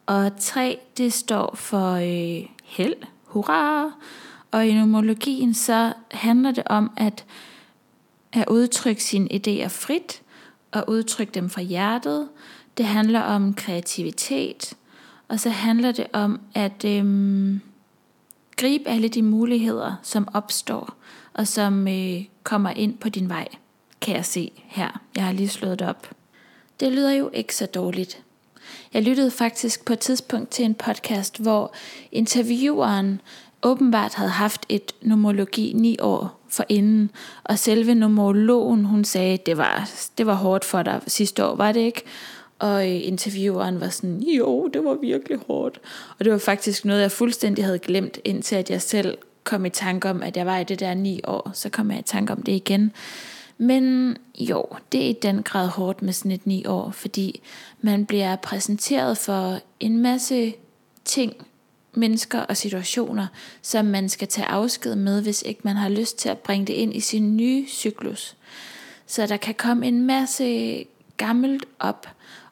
Og 0.06 0.32
3, 0.40 0.80
det 0.98 1.14
står 1.14 1.56
for 1.56 1.92
øh, 1.92 2.48
held, 2.64 2.96
hurra. 3.24 3.92
Og 4.52 4.68
i 4.68 4.74
numerologien 4.74 5.54
så 5.54 5.94
handler 6.12 6.52
det 6.52 6.64
om 6.66 6.92
at, 6.98 7.26
at 8.34 8.46
udtrykke 8.50 9.04
sine 9.04 9.30
idéer 9.34 9.68
frit, 9.68 10.22
og 10.72 10.84
udtrykke 10.88 11.32
dem 11.34 11.50
fra 11.50 11.62
hjertet. 11.62 12.28
Det 12.78 12.86
handler 12.86 13.22
om 13.22 13.54
kreativitet, 13.54 14.74
og 15.28 15.40
så 15.40 15.50
handler 15.50 15.92
det 15.92 16.08
om 16.14 16.40
at 16.54 16.86
øhm, 16.86 17.62
gribe 18.58 18.90
alle 18.90 19.08
de 19.08 19.22
muligheder, 19.22 19.96
som 20.04 20.28
opstår, 20.34 20.94
og 21.34 21.48
som 21.48 21.88
øh, 21.88 22.24
kommer 22.44 22.70
ind 22.70 22.98
på 22.98 23.10
din 23.10 23.30
vej, 23.30 23.48
kan 24.02 24.16
jeg 24.16 24.26
se 24.26 24.52
her. 24.56 25.02
Jeg 25.16 25.24
har 25.24 25.32
lige 25.32 25.50
slået 25.50 25.80
det 25.80 25.88
op. 25.88 26.12
Det 26.80 26.92
lyder 26.92 27.12
jo 27.12 27.30
ikke 27.34 27.56
så 27.56 27.66
dårligt. 27.66 28.22
Jeg 28.94 29.04
lyttede 29.04 29.32
faktisk 29.32 29.86
på 29.86 29.94
et 29.94 30.00
tidspunkt 30.00 30.50
til 30.50 30.66
en 30.66 30.76
podcast, 30.76 31.42
hvor 31.42 31.74
intervieweren 32.12 33.22
åbenbart 33.64 34.14
havde 34.14 34.30
haft 34.30 34.66
et 34.70 34.92
numerologi 35.02 35.74
ni 35.76 35.98
år 36.02 36.42
for 36.50 36.66
inden, 36.70 37.12
og 37.44 37.60
selve 37.60 37.96
numerologen, 37.96 38.86
hun 38.86 39.06
sagde, 39.06 39.38
det 39.46 39.58
var, 39.58 39.90
det 40.18 40.26
var 40.26 40.34
hårdt 40.34 40.66
for 40.66 40.84
dig 40.84 41.02
sidste 41.08 41.46
år, 41.46 41.56
var 41.56 41.72
det 41.72 41.80
ikke? 41.80 42.04
Og 42.60 42.90
øh, 42.90 43.08
intervieweren 43.08 43.82
var 43.82 43.90
sådan, 43.90 44.20
jo, 44.20 44.68
det 44.68 44.84
var 44.84 44.94
virkelig 44.94 45.40
hårdt. 45.48 45.82
Og 46.20 46.26
det 46.26 46.32
var 46.32 46.38
faktisk 46.38 46.86
noget, 46.86 47.02
jeg 47.02 47.12
fuldstændig 47.12 47.66
havde 47.66 47.80
glemt, 47.80 48.20
indtil 48.24 48.56
at 48.56 48.70
jeg 48.70 48.82
selv 48.82 49.18
kom 49.44 49.66
i 49.66 49.70
tanke 49.70 50.10
om, 50.10 50.24
at 50.24 50.38
jeg 50.38 50.46
var 50.46 50.58
i 50.58 50.64
det 50.64 50.80
der 50.80 50.94
ni 50.94 51.22
år. 51.24 51.52
Så 51.54 51.70
kom 51.70 51.92
jeg 51.92 52.00
i 52.00 52.04
tanke 52.04 52.34
om 52.34 52.42
det 52.42 52.52
igen. 52.52 52.92
Men 53.58 54.18
jo, 54.40 54.66
det 54.92 55.06
er 55.06 55.10
i 55.10 55.18
den 55.22 55.44
grad 55.44 55.68
hårdt 55.68 56.02
med 56.02 56.14
sådan 56.14 56.32
et 56.32 56.48
ni 56.48 56.66
år, 56.66 56.92
fordi 56.92 57.42
man 57.82 58.06
bliver 58.06 58.36
præsenteret 58.36 59.18
for 59.18 59.60
en 59.80 59.98
masse 59.98 60.54
ting, 61.06 61.34
mennesker 61.94 62.40
og 62.40 62.58
situationer, 62.58 63.28
som 63.62 63.86
man 63.86 64.10
skal 64.10 64.28
tage 64.28 64.48
afsked 64.48 64.96
med, 64.96 65.22
hvis 65.22 65.42
ikke 65.42 65.62
man 65.64 65.76
har 65.76 65.90
lyst 65.90 66.20
til 66.20 66.30
at 66.30 66.38
bringe 66.38 66.66
det 66.66 66.74
ind 66.74 66.96
i 66.96 67.00
sin 67.00 67.38
nye 67.38 67.66
cyklus. 67.68 68.36
Så 69.08 69.28
der 69.28 69.38
kan 69.38 69.56
komme 69.56 69.88
en 69.88 70.06
masse 70.06 70.86
gammelt 71.18 71.66
op, 71.80 72.08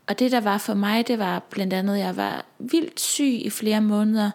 og 0.07 0.19
det 0.19 0.31
der 0.31 0.41
var 0.41 0.57
for 0.57 0.73
mig, 0.73 1.07
det 1.07 1.19
var 1.19 1.39
blandt 1.39 1.73
andet, 1.73 1.93
at 1.93 1.99
jeg 1.99 2.17
var 2.17 2.45
vildt 2.59 2.99
syg 2.99 3.39
i 3.41 3.49
flere 3.49 3.81
måneder 3.81 4.31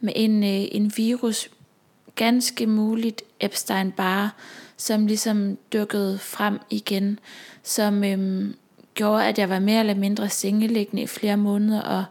med 0.00 0.12
en, 0.16 0.42
øh, 0.42 0.68
en 0.72 0.92
virus, 0.96 1.48
ganske 2.14 2.66
muligt 2.66 3.22
Epstein-Barr, 3.40 4.28
som 4.76 5.06
ligesom 5.06 5.58
dukkede 5.72 6.18
frem 6.18 6.58
igen, 6.70 7.18
som 7.62 8.04
øhm, 8.04 8.54
gjorde, 8.94 9.26
at 9.26 9.38
jeg 9.38 9.48
var 9.48 9.58
mere 9.58 9.80
eller 9.80 9.94
mindre 9.94 10.28
sengeliggende 10.28 11.02
i 11.02 11.06
flere 11.06 11.36
måneder, 11.36 11.80
og 11.80 12.04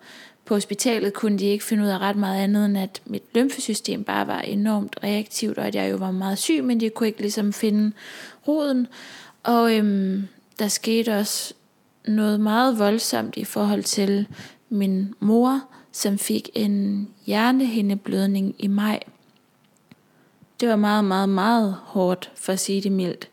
på 0.45 0.53
hospitalet 0.53 1.13
kunne 1.13 1.39
de 1.39 1.45
ikke 1.45 1.63
finde 1.63 1.83
ud 1.83 1.89
af 1.89 1.97
ret 1.97 2.15
meget 2.15 2.43
andet, 2.43 2.65
end 2.65 2.77
at 2.77 3.01
mit 3.05 3.23
lymfesystem 3.35 4.03
bare 4.03 4.27
var 4.27 4.39
enormt 4.39 4.95
reaktivt, 5.03 5.57
og 5.57 5.67
at 5.67 5.75
jeg 5.75 5.91
jo 5.91 5.95
var 5.95 6.11
meget 6.11 6.37
syg, 6.37 6.63
men 6.63 6.79
de 6.79 6.89
kunne 6.89 7.07
ikke 7.07 7.21
ligesom 7.21 7.53
finde 7.53 7.91
roden. 8.47 8.87
Og 9.43 9.77
øhm, 9.77 10.27
der 10.59 10.67
skete 10.67 11.17
også 11.17 11.53
noget 12.07 12.39
meget 12.39 12.79
voldsomt 12.79 13.37
i 13.37 13.43
forhold 13.43 13.83
til 13.83 14.27
min 14.69 15.13
mor, 15.19 15.61
som 15.91 16.17
fik 16.17 16.49
en 16.53 17.07
hjernehindeblødning 17.25 18.55
i 18.59 18.67
maj. 18.67 18.99
Det 20.59 20.69
var 20.69 20.75
meget, 20.75 21.05
meget, 21.05 21.29
meget 21.29 21.75
hårdt, 21.83 22.31
for 22.35 22.53
at 22.53 22.59
sige 22.59 22.81
det 22.81 22.91
mildt. 22.91 23.29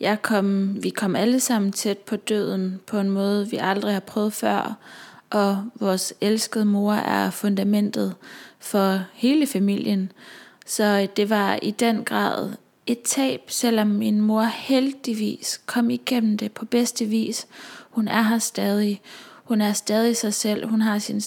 Jeg 0.00 0.22
kom, 0.22 0.76
vi 0.82 0.90
kom 0.90 1.16
alle 1.16 1.40
sammen 1.40 1.72
tæt 1.72 1.98
på 1.98 2.16
døden 2.16 2.80
på 2.86 2.98
en 2.98 3.10
måde, 3.10 3.50
vi 3.50 3.56
aldrig 3.56 3.92
har 3.92 4.00
prøvet 4.00 4.32
før, 4.32 4.76
og 5.30 5.64
vores 5.74 6.14
elskede 6.20 6.64
mor 6.64 6.92
er 6.92 7.30
fundamentet 7.30 8.14
for 8.58 9.00
hele 9.12 9.46
familien. 9.46 10.12
Så 10.66 11.08
det 11.16 11.30
var 11.30 11.58
i 11.62 11.70
den 11.70 12.04
grad 12.04 12.52
et 12.86 13.02
tab, 13.02 13.40
selvom 13.46 13.86
min 13.86 14.20
mor 14.20 14.42
heldigvis 14.42 15.60
kom 15.66 15.90
igennem 15.90 16.38
det 16.38 16.52
på 16.52 16.64
bedste 16.64 17.04
vis. 17.04 17.46
Hun 17.90 18.08
er 18.08 18.22
her 18.22 18.38
stadig. 18.38 19.00
Hun 19.44 19.60
er 19.60 19.72
stadig 19.72 20.16
sig 20.16 20.34
selv. 20.34 20.68
Hun 20.68 20.80
har 20.80 20.98
sin 20.98 21.22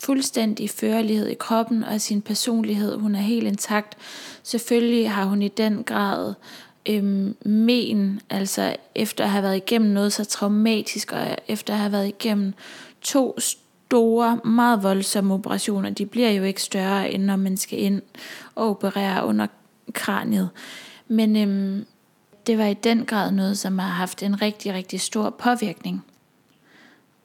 fuldstændig 0.00 0.70
førlighed 0.70 1.26
i 1.26 1.34
kroppen 1.34 1.84
og 1.84 2.00
sin 2.00 2.22
personlighed. 2.22 2.96
Hun 2.96 3.14
er 3.14 3.20
helt 3.20 3.46
intakt. 3.46 3.96
Selvfølgelig 4.42 5.10
har 5.10 5.24
hun 5.24 5.42
i 5.42 5.48
den 5.48 5.84
grad 5.84 6.34
øhm, 6.88 7.36
men, 7.44 8.20
altså 8.30 8.76
efter 8.94 9.24
at 9.24 9.30
have 9.30 9.42
været 9.42 9.56
igennem 9.56 9.90
noget 9.90 10.12
så 10.12 10.24
traumatisk, 10.24 11.12
og 11.12 11.36
efter 11.48 11.74
at 11.74 11.80
have 11.80 11.92
været 11.92 12.08
igennem 12.08 12.54
to 13.02 13.38
store, 13.38 14.40
meget 14.44 14.82
voldsomme 14.82 15.34
operationer. 15.34 15.90
De 15.90 16.06
bliver 16.06 16.30
jo 16.30 16.42
ikke 16.42 16.62
større, 16.62 17.10
end 17.10 17.22
når 17.22 17.36
man 17.36 17.56
skal 17.56 17.78
ind 17.78 18.02
og 18.54 18.70
operere 18.70 19.26
under 19.26 19.46
kraniet. 19.92 20.50
Men 21.08 21.36
øhm, 21.36 21.86
det 22.46 22.58
var 22.58 22.66
i 22.66 22.74
den 22.74 23.04
grad 23.04 23.32
noget, 23.32 23.58
som 23.58 23.78
har 23.78 23.88
haft 23.88 24.22
en 24.22 24.42
rigtig, 24.42 24.74
rigtig 24.74 25.00
stor 25.00 25.30
påvirkning. 25.30 26.04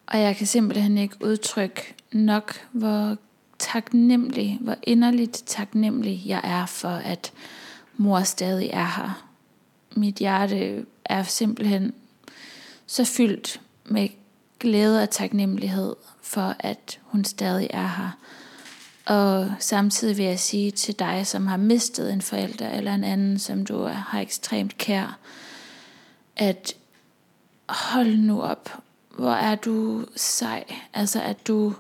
Og 0.07 0.19
jeg 0.19 0.35
kan 0.35 0.47
simpelthen 0.47 0.97
ikke 0.97 1.25
udtrykke 1.25 1.95
nok, 2.11 2.67
hvor 2.71 3.17
taknemmelig, 3.59 4.57
hvor 4.61 4.75
inderligt 4.83 5.43
taknemmelig 5.45 6.23
jeg 6.25 6.41
er 6.43 6.65
for, 6.65 6.89
at 6.89 7.33
mor 7.97 8.19
stadig 8.19 8.69
er 8.73 9.01
her. 9.01 9.27
Mit 9.95 10.15
hjerte 10.15 10.85
er 11.05 11.23
simpelthen 11.23 11.93
så 12.87 13.05
fyldt 13.05 13.61
med 13.85 14.09
glæde 14.59 15.03
og 15.03 15.09
taknemmelighed 15.09 15.95
for, 16.21 16.55
at 16.59 16.99
hun 17.03 17.23
stadig 17.23 17.67
er 17.69 17.87
her. 17.87 18.17
Og 19.05 19.51
samtidig 19.59 20.17
vil 20.17 20.25
jeg 20.25 20.39
sige 20.39 20.71
til 20.71 20.99
dig, 20.99 21.27
som 21.27 21.47
har 21.47 21.57
mistet 21.57 22.13
en 22.13 22.21
forælder 22.21 22.69
eller 22.69 22.93
en 22.93 23.03
anden, 23.03 23.39
som 23.39 23.65
du 23.65 23.83
har 23.83 24.19
ekstremt 24.19 24.77
kær, 24.77 25.19
at 26.35 26.75
hold 27.69 28.17
nu 28.17 28.41
op, 28.41 28.83
hvor 29.17 29.31
er 29.31 29.55
du 29.55 30.05
sej. 30.15 30.63
Altså 30.93 31.21
at 31.21 31.47
du, 31.47 31.73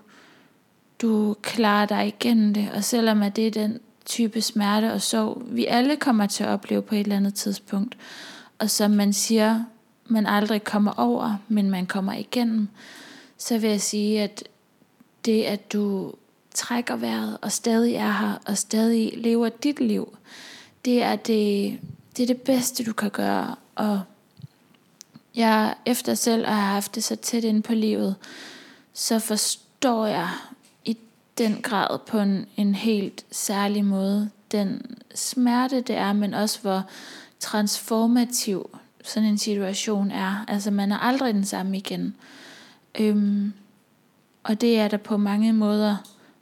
du 1.01 1.35
klarer 1.41 1.85
dig 1.85 2.07
igennem 2.07 2.53
det, 2.53 2.69
og 2.75 2.83
selvom 2.83 3.21
at 3.21 3.35
det 3.35 3.47
er 3.47 3.51
den 3.51 3.79
type 4.05 4.41
smerte 4.41 4.93
og 4.93 5.01
sorg, 5.01 5.41
vi 5.45 5.65
alle 5.65 5.95
kommer 5.95 6.25
til 6.25 6.43
at 6.43 6.49
opleve 6.49 6.81
på 6.81 6.95
et 6.95 6.99
eller 6.99 7.15
andet 7.15 7.33
tidspunkt, 7.33 7.97
og 8.59 8.69
som 8.69 8.91
man 8.91 9.13
siger, 9.13 9.63
man 10.05 10.25
aldrig 10.25 10.63
kommer 10.63 10.91
over, 10.91 11.35
men 11.47 11.69
man 11.69 11.85
kommer 11.85 12.13
igennem, 12.13 12.67
så 13.37 13.57
vil 13.57 13.69
jeg 13.69 13.81
sige, 13.81 14.21
at 14.21 14.43
det, 15.25 15.43
at 15.43 15.73
du 15.73 16.13
trækker 16.53 16.95
vejret 16.95 17.37
og 17.41 17.51
stadig 17.51 17.93
er 17.93 18.11
her 18.11 18.33
og 18.45 18.57
stadig 18.57 19.13
lever 19.15 19.49
dit 19.49 19.79
liv, 19.79 20.17
det 20.85 21.03
er 21.03 21.15
det, 21.15 21.79
det, 22.17 22.23
er 22.23 22.27
det 22.27 22.41
bedste, 22.41 22.83
du 22.83 22.93
kan 22.93 23.09
gøre. 23.09 23.55
Og 23.75 24.01
jeg 25.35 25.75
efter 25.85 26.13
selv 26.13 26.45
at 26.45 26.53
have 26.53 26.73
haft 26.73 26.95
det 26.95 27.03
så 27.03 27.15
tæt 27.15 27.43
ind 27.43 27.63
på 27.63 27.73
livet, 27.73 28.15
så 28.93 29.19
forstår 29.19 30.05
jeg 30.05 30.29
i 30.85 30.97
den 31.37 31.61
grad 31.61 31.99
på 32.07 32.19
en, 32.19 32.45
en 32.57 32.75
helt 32.75 33.25
særlig 33.31 33.85
måde 33.85 34.29
den 34.51 34.95
smerte, 35.15 35.81
det 35.81 35.95
er, 35.95 36.13
men 36.13 36.33
også 36.33 36.61
hvor 36.61 36.83
transformativ 37.39 38.69
sådan 39.03 39.29
en 39.29 39.37
situation 39.37 40.11
er. 40.11 40.45
Altså 40.47 40.71
man 40.71 40.91
er 40.91 40.97
aldrig 40.97 41.33
den 41.33 41.45
samme 41.45 41.77
igen. 41.77 42.15
Øhm, 42.99 43.53
og 44.43 44.61
det 44.61 44.79
er 44.79 44.87
der 44.87 44.97
på 44.97 45.17
mange 45.17 45.53
måder 45.53 45.97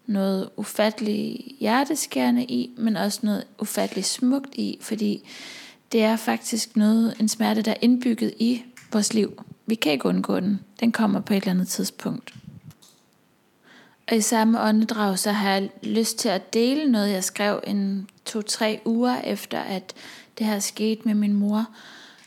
noget 0.06 0.49
ufatteligt 0.58 1.41
hjerteskærende 1.60 2.43
i, 2.43 2.69
men 2.77 2.97
også 2.97 3.19
noget 3.23 3.43
ufatteligt 3.60 4.08
smukt 4.08 4.56
i, 4.56 4.77
fordi 4.82 5.30
det 5.91 6.04
er 6.04 6.15
faktisk 6.15 6.77
noget, 6.77 7.15
en 7.19 7.27
smerte, 7.27 7.62
der 7.62 7.71
er 7.71 7.77
indbygget 7.82 8.34
i 8.39 8.63
vores 8.91 9.13
liv. 9.13 9.43
vi 9.65 9.75
kan 9.75 9.91
ikke 9.91 10.06
undgå 10.06 10.39
den. 10.39 10.60
Den 10.80 10.91
kommer 10.91 11.19
på 11.19 11.34
et 11.34 11.38
eller 11.38 11.51
andet 11.51 11.67
tidspunkt. 11.67 12.34
Og 14.12 14.17
i 14.17 14.21
samme 14.21 14.62
åndedrag, 14.62 15.19
så 15.19 15.32
har 15.32 15.51
jeg 15.51 15.69
lyst 15.84 16.17
til 16.17 16.30
at 16.30 16.54
dele 16.54 16.91
noget, 16.91 17.12
jeg 17.12 17.23
skrev 17.23 17.62
en 17.67 18.10
to-tre 18.25 18.82
uger 18.86 19.21
efter, 19.21 19.60
at 19.60 19.93
det 20.38 20.45
her 20.45 20.60
skete 20.60 21.01
med 21.06 21.13
min 21.13 21.34
mor. 21.34 21.65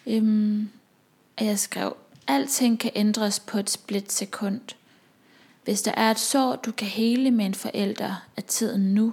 Øhm, 0.06 0.68
at 1.36 1.46
jeg 1.46 1.58
skrev, 1.58 1.96
alting 2.26 2.78
kan 2.78 2.90
ændres 2.94 3.40
på 3.40 3.58
et 3.58 3.70
splitsekund. 3.70 4.60
Hvis 5.64 5.82
der 5.82 5.92
er 5.92 6.10
et 6.10 6.18
sår, 6.18 6.56
du 6.56 6.72
kan 6.72 6.88
hele 6.88 7.30
med 7.30 7.46
en 7.46 7.54
forælder, 7.54 8.24
er 8.36 8.40
tiden 8.40 8.94
nu. 8.94 9.12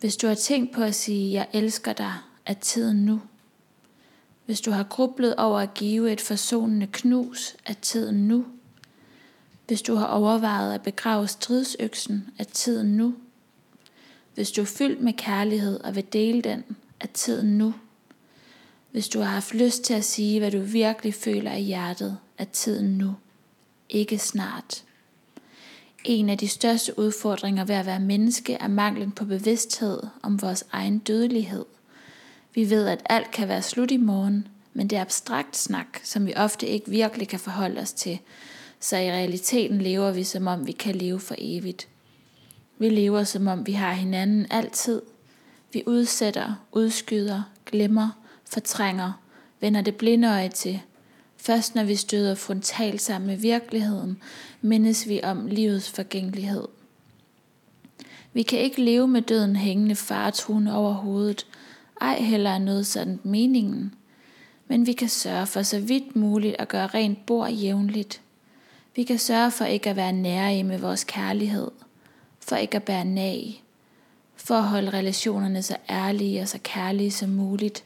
Hvis 0.00 0.16
du 0.16 0.26
har 0.26 0.34
tænkt 0.34 0.74
på 0.74 0.82
at 0.82 0.94
sige, 0.94 1.32
jeg 1.32 1.46
elsker 1.52 1.92
dig, 1.92 2.14
er 2.46 2.54
tiden 2.54 2.96
nu. 2.96 3.20
Hvis 4.46 4.60
du 4.60 4.70
har 4.70 4.82
grublet 4.82 5.36
over 5.36 5.60
at 5.60 5.74
give 5.74 6.12
et 6.12 6.20
forsonende 6.20 6.86
knus, 6.92 7.56
er 7.66 7.72
tiden 7.72 8.28
nu. 8.28 8.46
Hvis 9.66 9.82
du 9.82 9.94
har 9.94 10.06
overvejet 10.06 10.74
at 10.74 10.82
begrave 10.82 11.28
stridsøksen, 11.28 12.28
er 12.38 12.44
tiden 12.44 12.96
nu. 12.96 13.14
Hvis 14.34 14.50
du 14.50 14.60
er 14.60 14.66
fyldt 14.66 15.00
med 15.00 15.12
kærlighed 15.12 15.80
og 15.80 15.96
vil 15.96 16.12
dele 16.12 16.42
den, 16.42 16.64
er 17.00 17.06
tiden 17.06 17.58
nu. 17.58 17.74
Hvis 18.90 19.08
du 19.08 19.20
har 19.20 19.30
haft 19.30 19.54
lyst 19.54 19.82
til 19.82 19.94
at 19.94 20.04
sige, 20.04 20.38
hvad 20.38 20.50
du 20.50 20.60
virkelig 20.60 21.14
føler 21.14 21.52
i 21.52 21.62
hjertet, 21.62 22.18
er 22.38 22.44
tiden 22.44 22.98
nu. 22.98 23.14
Ikke 23.88 24.18
snart. 24.18 24.84
En 26.04 26.28
af 26.28 26.38
de 26.38 26.48
største 26.48 26.98
udfordringer 26.98 27.64
ved 27.64 27.74
at 27.74 27.86
være 27.86 28.00
menneske 28.00 28.54
er 28.54 28.68
manglen 28.68 29.12
på 29.12 29.24
bevidsthed 29.24 30.00
om 30.22 30.42
vores 30.42 30.64
egen 30.72 30.98
dødelighed. 30.98 31.64
Vi 32.54 32.70
ved, 32.70 32.86
at 32.88 33.02
alt 33.06 33.30
kan 33.30 33.48
være 33.48 33.62
slut 33.62 33.90
i 33.90 33.96
morgen, 33.96 34.48
men 34.72 34.90
det 34.90 34.96
er 34.96 35.02
abstrakt 35.02 35.56
snak, 35.56 35.86
som 36.02 36.26
vi 36.26 36.32
ofte 36.36 36.66
ikke 36.66 36.90
virkelig 36.90 37.28
kan 37.28 37.40
forholde 37.40 37.80
os 37.80 37.92
til, 37.92 38.18
så 38.80 38.96
i 38.96 39.10
realiteten 39.10 39.82
lever 39.82 40.10
vi 40.10 40.24
som 40.24 40.46
om 40.46 40.66
vi 40.66 40.72
kan 40.72 40.94
leve 40.94 41.20
for 41.20 41.34
evigt. 41.38 41.88
Vi 42.78 42.88
lever 42.88 43.24
som 43.24 43.46
om 43.46 43.66
vi 43.66 43.72
har 43.72 43.92
hinanden 43.92 44.46
altid. 44.50 45.02
Vi 45.72 45.82
udsætter, 45.86 46.54
udskyder, 46.72 47.42
glemmer, 47.66 48.10
fortrænger, 48.44 49.12
vender 49.60 49.80
det 49.80 49.94
blinde 49.96 50.28
øje 50.28 50.48
til. 50.48 50.80
Først 51.36 51.74
når 51.74 51.84
vi 51.84 51.96
støder 51.96 52.34
frontalt 52.34 53.02
sammen 53.02 53.26
med 53.26 53.36
virkeligheden, 53.36 54.22
mindes 54.60 55.08
vi 55.08 55.20
om 55.22 55.46
livets 55.46 55.90
forgængelighed. 55.90 56.68
Vi 58.32 58.42
kan 58.42 58.58
ikke 58.58 58.82
leve 58.82 59.08
med 59.08 59.22
døden 59.22 59.56
hængende 59.56 59.94
faretruende 59.94 60.74
over 60.74 60.92
hovedet, 60.92 61.46
ej 62.04 62.20
heller 62.20 62.50
er 62.50 62.58
noget 62.58 62.86
sådan 62.86 63.20
meningen. 63.22 63.94
Men 64.68 64.86
vi 64.86 64.92
kan 64.92 65.08
sørge 65.08 65.46
for 65.46 65.62
så 65.62 65.80
vidt 65.80 66.16
muligt 66.16 66.56
at 66.58 66.68
gøre 66.68 66.86
rent 66.86 67.26
bord 67.26 67.50
jævnligt. 67.50 68.20
Vi 68.96 69.02
kan 69.02 69.18
sørge 69.18 69.50
for 69.50 69.64
ikke 69.64 69.90
at 69.90 69.96
være 69.96 70.12
nære 70.12 70.64
med 70.64 70.78
vores 70.78 71.04
kærlighed, 71.04 71.70
for 72.40 72.56
ikke 72.56 72.76
at 72.76 72.82
bære 72.82 73.04
nag, 73.04 73.62
for 74.36 74.54
at 74.54 74.64
holde 74.64 74.90
relationerne 74.90 75.62
så 75.62 75.76
ærlige 75.90 76.40
og 76.40 76.48
så 76.48 76.58
kærlige 76.62 77.10
som 77.10 77.28
muligt. 77.28 77.84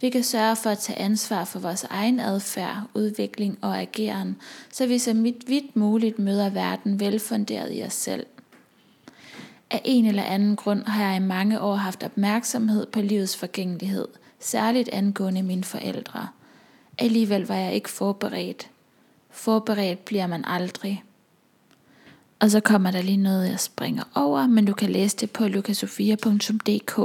Vi 0.00 0.10
kan 0.10 0.22
sørge 0.22 0.56
for 0.56 0.70
at 0.70 0.78
tage 0.78 0.98
ansvar 0.98 1.44
for 1.44 1.58
vores 1.58 1.84
egen 1.84 2.20
adfærd, 2.20 2.82
udvikling 2.94 3.58
og 3.60 3.80
ageren, 3.80 4.36
så 4.72 4.86
vi 4.86 4.98
så 4.98 5.12
vidt 5.46 5.76
muligt 5.76 6.18
møder 6.18 6.50
verden 6.50 7.00
velfunderet 7.00 7.78
i 7.78 7.82
os 7.82 7.92
selv. 7.92 8.26
Af 9.72 9.80
en 9.84 10.06
eller 10.06 10.22
anden 10.22 10.56
grund 10.56 10.84
har 10.86 11.08
jeg 11.08 11.16
i 11.16 11.26
mange 11.26 11.60
år 11.60 11.74
haft 11.74 12.02
opmærksomhed 12.02 12.86
på 12.86 13.00
livets 13.00 13.36
forgængelighed, 13.36 14.08
særligt 14.40 14.88
angående 14.88 15.42
mine 15.42 15.64
forældre. 15.64 16.28
Alligevel 16.98 17.46
var 17.46 17.54
jeg 17.54 17.74
ikke 17.74 17.90
forberedt. 17.90 18.70
Forberedt 19.30 20.04
bliver 20.04 20.26
man 20.26 20.44
aldrig. 20.44 21.04
Og 22.40 22.50
så 22.50 22.60
kommer 22.60 22.90
der 22.90 23.02
lige 23.02 23.16
noget, 23.16 23.50
jeg 23.50 23.60
springer 23.60 24.02
over, 24.14 24.46
men 24.46 24.64
du 24.64 24.72
kan 24.72 24.90
læse 24.90 25.16
det 25.16 25.30
på 25.30 25.48
lukasofia.dk. 25.48 26.98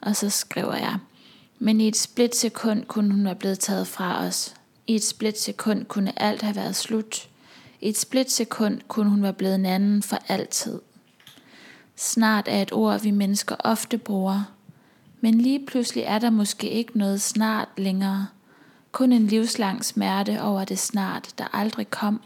Og 0.00 0.16
så 0.16 0.30
skriver 0.30 0.76
jeg, 0.76 0.96
men 1.58 1.80
i 1.80 1.88
et 1.88 1.96
splitsekund 1.96 2.84
kunne 2.84 3.10
hun 3.10 3.24
være 3.24 3.34
blevet 3.34 3.58
taget 3.58 3.86
fra 3.86 4.26
os. 4.26 4.54
I 4.86 4.94
et 4.94 5.04
splitsekund 5.04 5.84
kunne 5.84 6.22
alt 6.22 6.42
have 6.42 6.56
været 6.56 6.76
slut. 6.76 7.28
I 7.80 7.88
et 7.88 7.98
splitsekund 7.98 8.80
kunne 8.88 9.10
hun 9.10 9.22
være 9.22 9.32
blevet 9.32 9.54
en 9.54 9.66
anden 9.66 10.02
for 10.02 10.18
altid. 10.28 10.80
Snart 11.98 12.48
er 12.48 12.62
et 12.62 12.72
ord, 12.72 13.00
vi 13.00 13.10
mennesker 13.10 13.56
ofte 13.58 13.98
bruger. 13.98 14.54
Men 15.20 15.40
lige 15.40 15.66
pludselig 15.66 16.04
er 16.04 16.18
der 16.18 16.30
måske 16.30 16.70
ikke 16.70 16.98
noget 16.98 17.20
snart 17.20 17.68
længere. 17.76 18.28
Kun 18.92 19.12
en 19.12 19.26
livslang 19.26 19.84
smerte 19.84 20.42
over 20.42 20.64
det 20.64 20.78
snart, 20.78 21.34
der 21.38 21.44
aldrig 21.52 21.90
kom. 21.90 22.22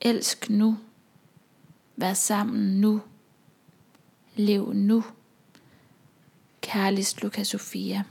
Elsk 0.00 0.50
nu. 0.50 0.78
Vær 1.96 2.14
sammen 2.14 2.80
nu. 2.80 3.00
Lev 4.36 4.72
nu. 4.72 5.04
Kærligst 6.60 7.22
Lukas 7.22 7.48
Sofia. 7.48 8.02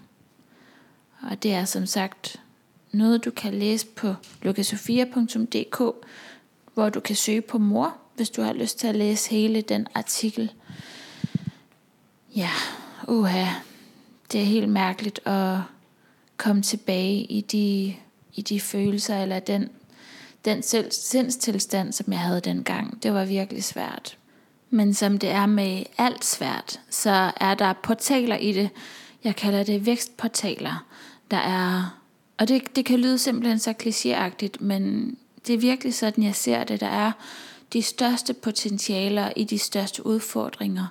Og 1.22 1.44
det 1.44 1.54
er 1.54 1.66
som 1.66 1.86
sagt 1.86 2.44
noget, 2.92 3.26
du 3.26 3.32
kan 3.32 3.54
læse 3.54 3.86
på 3.86 4.14
lukasofia.dk, 4.42 6.06
hvor 6.74 6.90
du 6.90 7.00
kan 7.00 7.16
søge 7.16 7.42
på 7.42 7.58
mor, 7.58 7.98
hvis 8.16 8.30
du 8.30 8.42
har 8.42 8.54
lyst 8.54 8.80
til 8.80 8.88
at 8.88 8.96
læse 8.96 9.30
hele 9.30 9.62
den 9.62 9.88
artikel. 9.96 10.52
Ja, 12.36 12.50
uha, 13.08 13.46
det 14.32 14.42
er 14.42 14.46
helt 14.46 14.70
mærkeligt 14.70 15.28
at 15.28 15.58
komme 16.38 16.62
tilbage 16.62 17.24
i 17.24 17.42
de, 17.42 17.96
i 18.36 18.42
de 18.42 18.60
følelser, 18.60 19.22
eller 19.22 19.40
den, 19.40 19.70
den 20.46 20.64
selv, 20.64 20.92
sindstilstand, 20.92 21.94
som 21.94 22.12
jeg 22.12 22.20
havde 22.20 22.42
dengang. 22.42 23.04
Det 23.04 23.14
var 23.14 23.26
virkelig 23.26 23.64
svært. 23.64 24.18
Men 24.70 24.94
som 24.94 25.18
det 25.18 25.30
er 25.30 25.46
med 25.46 25.84
alt 25.98 26.26
svært, 26.26 26.80
så 26.90 27.32
er 27.42 27.54
der 27.54 27.74
portaler 27.74 28.36
i 28.36 28.54
det. 28.54 28.70
Jeg 29.24 29.36
kalder 29.36 29.64
det 29.64 29.86
vækstportaler. 29.86 30.86
Der 31.32 31.38
er, 31.38 31.98
og 32.38 32.48
det, 32.48 32.76
det 32.76 32.86
kan 32.86 33.00
lyde 33.00 33.18
simpelthen 33.18 33.60
så 33.60 33.74
klichéagtigt, 33.84 34.64
men 34.64 35.16
det 35.48 35.56
er 35.56 35.58
virkelig 35.58 35.94
sådan, 35.94 36.24
jeg 36.24 36.36
ser 36.36 36.64
det. 36.64 36.80
Der 36.80 36.88
er 36.88 37.12
de 37.74 37.82
største 37.82 38.34
potentialer 38.34 39.32
i 39.36 39.44
de 39.44 39.60
største 39.60 40.06
udfordringer. 40.06 40.86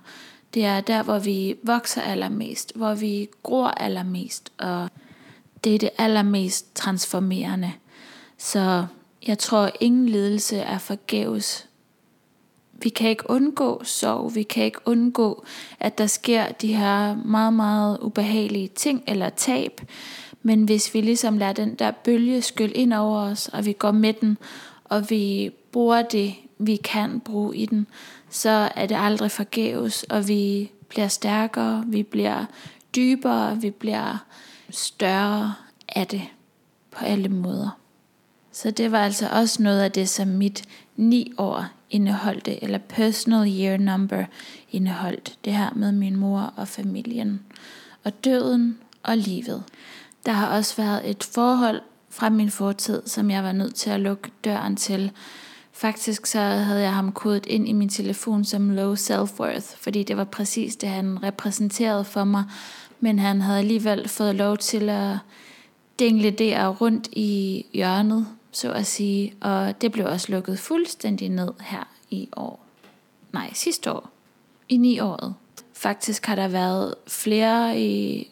Det 0.55 0.65
er 0.65 0.81
der, 0.81 1.03
hvor 1.03 1.19
vi 1.19 1.57
vokser 1.63 2.03
allermest, 2.03 2.73
hvor 2.75 2.95
vi 2.95 3.29
gror 3.43 3.69
allermest, 3.69 4.53
og 4.59 4.91
det 5.65 5.75
er 5.75 5.79
det 5.79 5.91
allermest 5.99 6.75
transformerende. 6.75 7.73
Så 8.39 8.87
jeg 9.27 9.39
tror, 9.39 9.71
ingen 9.81 10.09
ledelse 10.09 10.57
er 10.59 10.79
forgæves. 10.79 11.67
Vi 12.73 12.89
kan 12.89 13.09
ikke 13.09 13.31
undgå 13.31 13.85
sorg, 13.85 14.35
vi 14.35 14.43
kan 14.43 14.65
ikke 14.65 14.81
undgå, 14.85 15.45
at 15.81 15.99
der 15.99 16.07
sker 16.07 16.53
de 16.53 16.75
her 16.75 17.15
meget, 17.15 17.53
meget 17.53 17.99
ubehagelige 17.99 18.69
ting 18.69 19.05
eller 19.07 19.29
tab. 19.29 19.81
Men 20.43 20.65
hvis 20.65 20.95
vi 20.95 21.01
ligesom 21.01 21.39
lader 21.39 21.53
den 21.53 21.75
der 21.75 21.91
bølge 21.91 22.43
skylle 22.43 22.75
ind 22.75 22.93
over 22.93 23.21
os, 23.21 23.49
og 23.49 23.67
vi 23.67 23.73
går 23.73 23.91
med 23.91 24.13
den, 24.13 24.39
og 24.85 25.11
vi 25.11 25.51
bruger 25.73 26.03
det, 26.03 26.35
vi 26.61 26.77
kan 26.77 27.21
bruge 27.21 27.57
i 27.57 27.67
den, 27.67 27.87
så 28.31 28.69
er 28.77 28.87
det 28.87 28.97
aldrig 28.99 29.31
forgæves, 29.31 30.03
og 30.03 30.29
vi 30.29 30.71
bliver 30.89 31.09
stærkere, 31.09 31.85
vi 31.87 32.03
bliver 32.03 32.45
dybere, 32.97 33.61
vi 33.61 33.71
bliver 33.71 34.25
større 34.71 35.55
af 35.89 36.07
det 36.07 36.23
på 36.91 37.05
alle 37.05 37.29
måder. 37.29 37.79
Så 38.53 38.71
det 38.71 38.93
var 38.93 39.05
altså 39.05 39.29
også 39.29 39.63
noget 39.63 39.81
af 39.81 39.93
det, 39.93 40.09
som 40.09 40.29
mit 40.29 40.65
ni 40.97 41.33
år 41.39 41.65
indeholdte, 41.91 42.65
eller 42.65 42.79
personal 42.79 43.61
year 43.61 43.77
number 43.77 44.25
indeholdt. 44.71 45.39
Det 45.45 45.53
her 45.53 45.71
med 45.77 45.93
min 45.93 46.17
mor 46.17 46.53
og 46.57 46.69
familien, 46.69 47.41
og 48.05 48.25
døden 48.25 48.79
og 49.03 49.17
livet. 49.17 49.63
Der 50.27 50.33
har 50.33 50.57
også 50.57 50.77
været 50.77 51.11
et 51.11 51.25
forhold 51.25 51.81
fra 52.09 52.29
min 52.29 52.51
fortid, 52.51 53.03
som 53.07 53.31
jeg 53.31 53.45
var 53.45 53.53
nødt 53.53 53.75
til 53.75 53.91
at 53.91 54.01
lukke 54.01 54.31
døren 54.45 54.77
til. 54.77 55.13
Faktisk 55.81 56.27
så 56.27 56.39
havde 56.41 56.81
jeg 56.81 56.95
ham 56.95 57.13
kodet 57.13 57.47
ind 57.47 57.69
i 57.69 57.73
min 57.73 57.89
telefon 57.89 58.45
som 58.45 58.71
low 58.71 58.95
self-worth, 58.95 59.77
fordi 59.77 60.03
det 60.03 60.17
var 60.17 60.25
præcis 60.25 60.77
det, 60.77 60.89
han 60.89 61.23
repræsenterede 61.23 62.05
for 62.05 62.25
mig. 62.25 62.45
Men 63.01 63.19
han 63.19 63.41
havde 63.41 63.59
alligevel 63.59 64.09
fået 64.09 64.35
lov 64.35 64.59
til 64.59 64.89
at 64.89 65.17
dingle 65.99 66.31
der 66.31 66.69
rundt 66.69 67.09
i 67.13 67.67
hjørnet, 67.73 68.27
så 68.53 68.73
at 68.73 68.87
sige. 68.87 69.35
Og 69.41 69.81
det 69.81 69.93
blev 69.93 70.07
også 70.07 70.33
lukket 70.33 70.59
fuldstændig 70.59 71.29
ned 71.29 71.53
her 71.61 71.89
i 72.11 72.29
år. 72.37 72.65
Nej, 73.33 73.51
sidste 73.55 73.93
år. 73.93 74.11
I 74.69 74.77
ni 74.77 75.01
året. 75.01 75.35
Faktisk 75.73 76.27
har 76.27 76.35
der 76.35 76.49
været 76.49 76.95
flere 77.07 77.81
i 77.81 78.27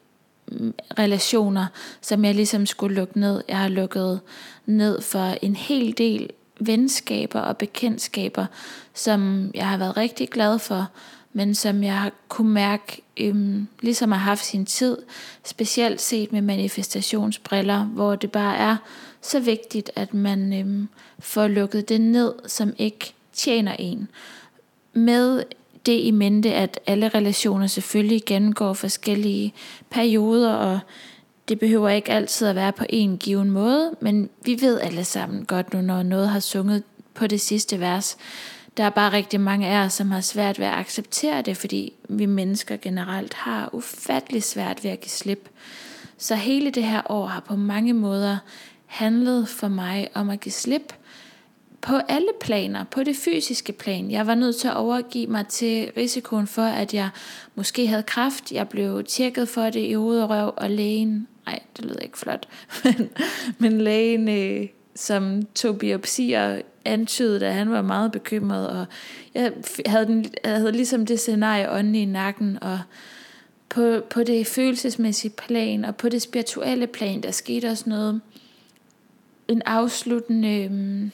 mm, 0.52 0.74
relationer, 0.98 1.66
som 2.00 2.24
jeg 2.24 2.34
ligesom 2.34 2.66
skulle 2.66 2.96
lukke 2.96 3.20
ned. 3.20 3.42
Jeg 3.48 3.58
har 3.58 3.68
lukket 3.68 4.20
ned 4.66 5.02
for 5.02 5.36
en 5.42 5.56
hel 5.56 5.98
del 5.98 6.30
venskaber 6.60 7.40
og 7.40 7.56
bekendtskaber, 7.56 8.46
som 8.94 9.50
jeg 9.54 9.68
har 9.68 9.76
været 9.76 9.96
rigtig 9.96 10.28
glad 10.28 10.58
for, 10.58 10.88
men 11.32 11.54
som 11.54 11.82
jeg 11.82 12.00
har 12.00 12.12
kunne 12.28 12.52
mærke, 12.52 13.02
øhm, 13.16 13.68
ligesom 13.80 14.12
har 14.12 14.18
haft 14.18 14.44
sin 14.44 14.66
tid, 14.66 14.96
specielt 15.44 16.00
set 16.00 16.32
med 16.32 16.42
manifestationsbriller, 16.42 17.84
hvor 17.84 18.14
det 18.14 18.32
bare 18.32 18.56
er 18.56 18.76
så 19.20 19.40
vigtigt, 19.40 19.90
at 19.96 20.14
man 20.14 20.60
øhm, 20.60 20.88
får 21.18 21.48
lukket 21.48 21.88
det 21.88 22.00
ned, 22.00 22.32
som 22.46 22.72
ikke 22.78 23.14
tjener 23.32 23.76
en. 23.78 24.08
Med 24.92 25.42
det 25.86 26.00
i 26.00 26.10
mente, 26.10 26.54
at 26.54 26.80
alle 26.86 27.08
relationer 27.08 27.66
selvfølgelig 27.66 28.22
gennemgår 28.26 28.72
forskellige 28.72 29.54
perioder, 29.90 30.52
og 30.54 30.80
det 31.48 31.58
behøver 31.58 31.88
ikke 31.88 32.10
altid 32.10 32.48
at 32.48 32.54
være 32.54 32.72
på 32.72 32.84
en 32.88 33.18
given 33.18 33.50
måde, 33.50 33.96
men 34.00 34.30
vi 34.44 34.58
ved 34.60 34.80
alle 34.80 35.04
sammen 35.04 35.44
godt 35.44 35.74
nu, 35.74 35.80
når 35.80 36.02
noget 36.02 36.28
har 36.28 36.40
sunget 36.40 36.82
på 37.14 37.26
det 37.26 37.40
sidste 37.40 37.80
vers. 37.80 38.16
Der 38.76 38.84
er 38.84 38.90
bare 38.90 39.12
rigtig 39.12 39.40
mange 39.40 39.68
af 39.68 39.84
os, 39.84 39.92
som 39.92 40.10
har 40.10 40.20
svært 40.20 40.58
ved 40.58 40.66
at 40.66 40.74
acceptere 40.74 41.42
det, 41.42 41.56
fordi 41.56 41.92
vi 42.08 42.26
mennesker 42.26 42.76
generelt 42.76 43.34
har 43.34 43.70
ufattelig 43.72 44.42
svært 44.42 44.84
ved 44.84 44.90
at 44.90 45.00
give 45.00 45.10
slip. 45.10 45.48
Så 46.18 46.34
hele 46.34 46.70
det 46.70 46.84
her 46.84 47.02
år 47.10 47.26
har 47.26 47.40
på 47.40 47.56
mange 47.56 47.92
måder 47.92 48.38
handlet 48.86 49.48
for 49.48 49.68
mig 49.68 50.08
om 50.14 50.30
at 50.30 50.40
give 50.40 50.52
slip 50.52 50.92
på 51.80 51.96
alle 52.08 52.28
planer, 52.40 52.84
på 52.84 53.02
det 53.02 53.16
fysiske 53.16 53.72
plan. 53.72 54.10
Jeg 54.10 54.26
var 54.26 54.34
nødt 54.34 54.56
til 54.56 54.68
at 54.68 54.76
overgive 54.76 55.26
mig 55.26 55.46
til 55.46 55.90
risikoen 55.96 56.46
for, 56.46 56.62
at 56.62 56.94
jeg 56.94 57.08
måske 57.54 57.86
havde 57.86 58.02
kræft. 58.02 58.52
Jeg 58.52 58.68
blev 58.68 59.04
tjekket 59.04 59.48
for 59.48 59.62
det 59.62 59.80
i 59.80 59.92
hoved 59.92 60.20
og 60.22 60.30
røv, 60.30 60.54
og 60.56 60.70
lægen, 60.70 61.28
nej, 61.46 61.60
det 61.76 61.84
lyder 61.84 62.00
ikke 62.00 62.18
flot, 62.18 62.48
men, 62.84 63.10
men 63.58 63.80
lægen, 63.80 64.28
øh, 64.28 64.68
som 64.94 65.42
tog 65.54 65.78
biopsier, 65.78 66.60
antydede, 66.84 67.46
at 67.46 67.54
han 67.54 67.70
var 67.70 67.82
meget 67.82 68.12
bekymret, 68.12 68.68
og 68.68 68.86
jeg 69.34 69.52
havde, 69.86 70.06
den, 70.06 70.26
jeg 70.44 70.52
havde 70.52 70.72
ligesom 70.72 71.06
det 71.06 71.20
scenarie 71.20 71.70
ånden 71.72 71.94
i 71.94 72.04
nakken, 72.04 72.58
og 72.62 72.80
på, 73.68 74.00
på 74.10 74.22
det 74.22 74.46
følelsesmæssige 74.46 75.30
plan, 75.30 75.84
og 75.84 75.96
på 75.96 76.08
det 76.08 76.22
spirituelle 76.22 76.86
plan, 76.86 77.20
der 77.20 77.30
skete 77.30 77.70
også 77.70 77.84
noget, 77.86 78.20
en 79.48 79.62
afsluttende, 79.66 80.48
Øh, 80.48 81.10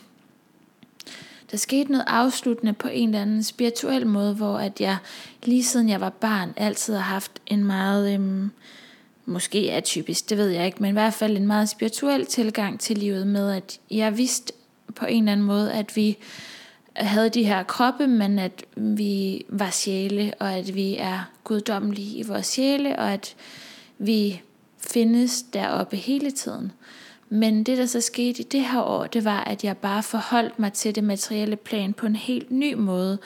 der 1.51 1.57
skete 1.57 1.93
noget 1.93 2.05
afsluttende 2.07 2.73
på 2.73 2.89
en 2.89 3.09
eller 3.09 3.23
anden 3.23 3.43
spirituel 3.43 4.07
måde, 4.07 4.35
hvor 4.35 4.59
at 4.59 4.81
jeg 4.81 4.97
lige 5.43 5.65
siden 5.65 5.89
jeg 5.89 6.01
var 6.01 6.11
barn 6.11 6.53
altid 6.57 6.95
har 6.95 7.03
haft 7.03 7.33
en 7.47 7.65
meget, 7.65 8.15
øhm, 8.15 8.51
måske 9.27 9.59
atypisk, 9.73 10.31
det 10.31 10.39
ved 10.39 10.49
jeg 10.49 10.67
ikke, 10.67 10.79
men 10.81 10.91
i 10.91 10.93
hvert 10.93 11.15
fald 11.15 11.37
en 11.37 11.47
meget 11.47 11.69
spirituel 11.69 12.27
tilgang 12.27 12.81
til 12.81 12.99
livet 12.99 13.27
med, 13.27 13.53
at 13.53 13.81
jeg 13.91 14.19
vidste 14.19 14.53
på 14.95 15.07
en 15.07 15.23
eller 15.23 15.33
anden 15.33 15.47
måde, 15.47 15.73
at 15.73 15.97
vi 15.97 16.17
havde 16.97 17.29
de 17.29 17.45
her 17.45 17.63
kroppe, 17.63 18.07
men 18.07 18.39
at 18.39 18.65
vi 18.77 19.45
var 19.49 19.71
sjæle, 19.71 20.33
og 20.41 20.53
at 20.53 20.75
vi 20.75 20.97
er 20.97 21.31
guddommelige 21.45 22.19
i 22.19 22.23
vores 22.23 22.47
sjæle, 22.47 22.99
og 22.99 23.13
at 23.13 23.37
vi 23.99 24.41
findes 24.79 25.43
deroppe 25.43 25.97
hele 25.97 26.31
tiden. 26.31 26.73
Men 27.29 27.65
det, 27.65 27.79
der 27.79 27.87
så 27.87 28.01
skete 28.01 28.41
i 28.41 28.47
det 28.53 28.61
her 28.65 28.81
år, 28.81 29.07
det 29.07 29.25
var, 29.25 29.45
at 29.45 29.65
jeg 29.65 29.77
bare 29.77 30.03
forholdt 30.03 30.59
mig 30.59 30.73
til 30.73 30.95
det 30.95 31.05
materielle 31.05 31.57
plan 31.57 31.93
på 31.93 32.07
en 32.07 32.17
helt 32.17 32.51
ny 32.51 32.75
måde. 32.75 33.19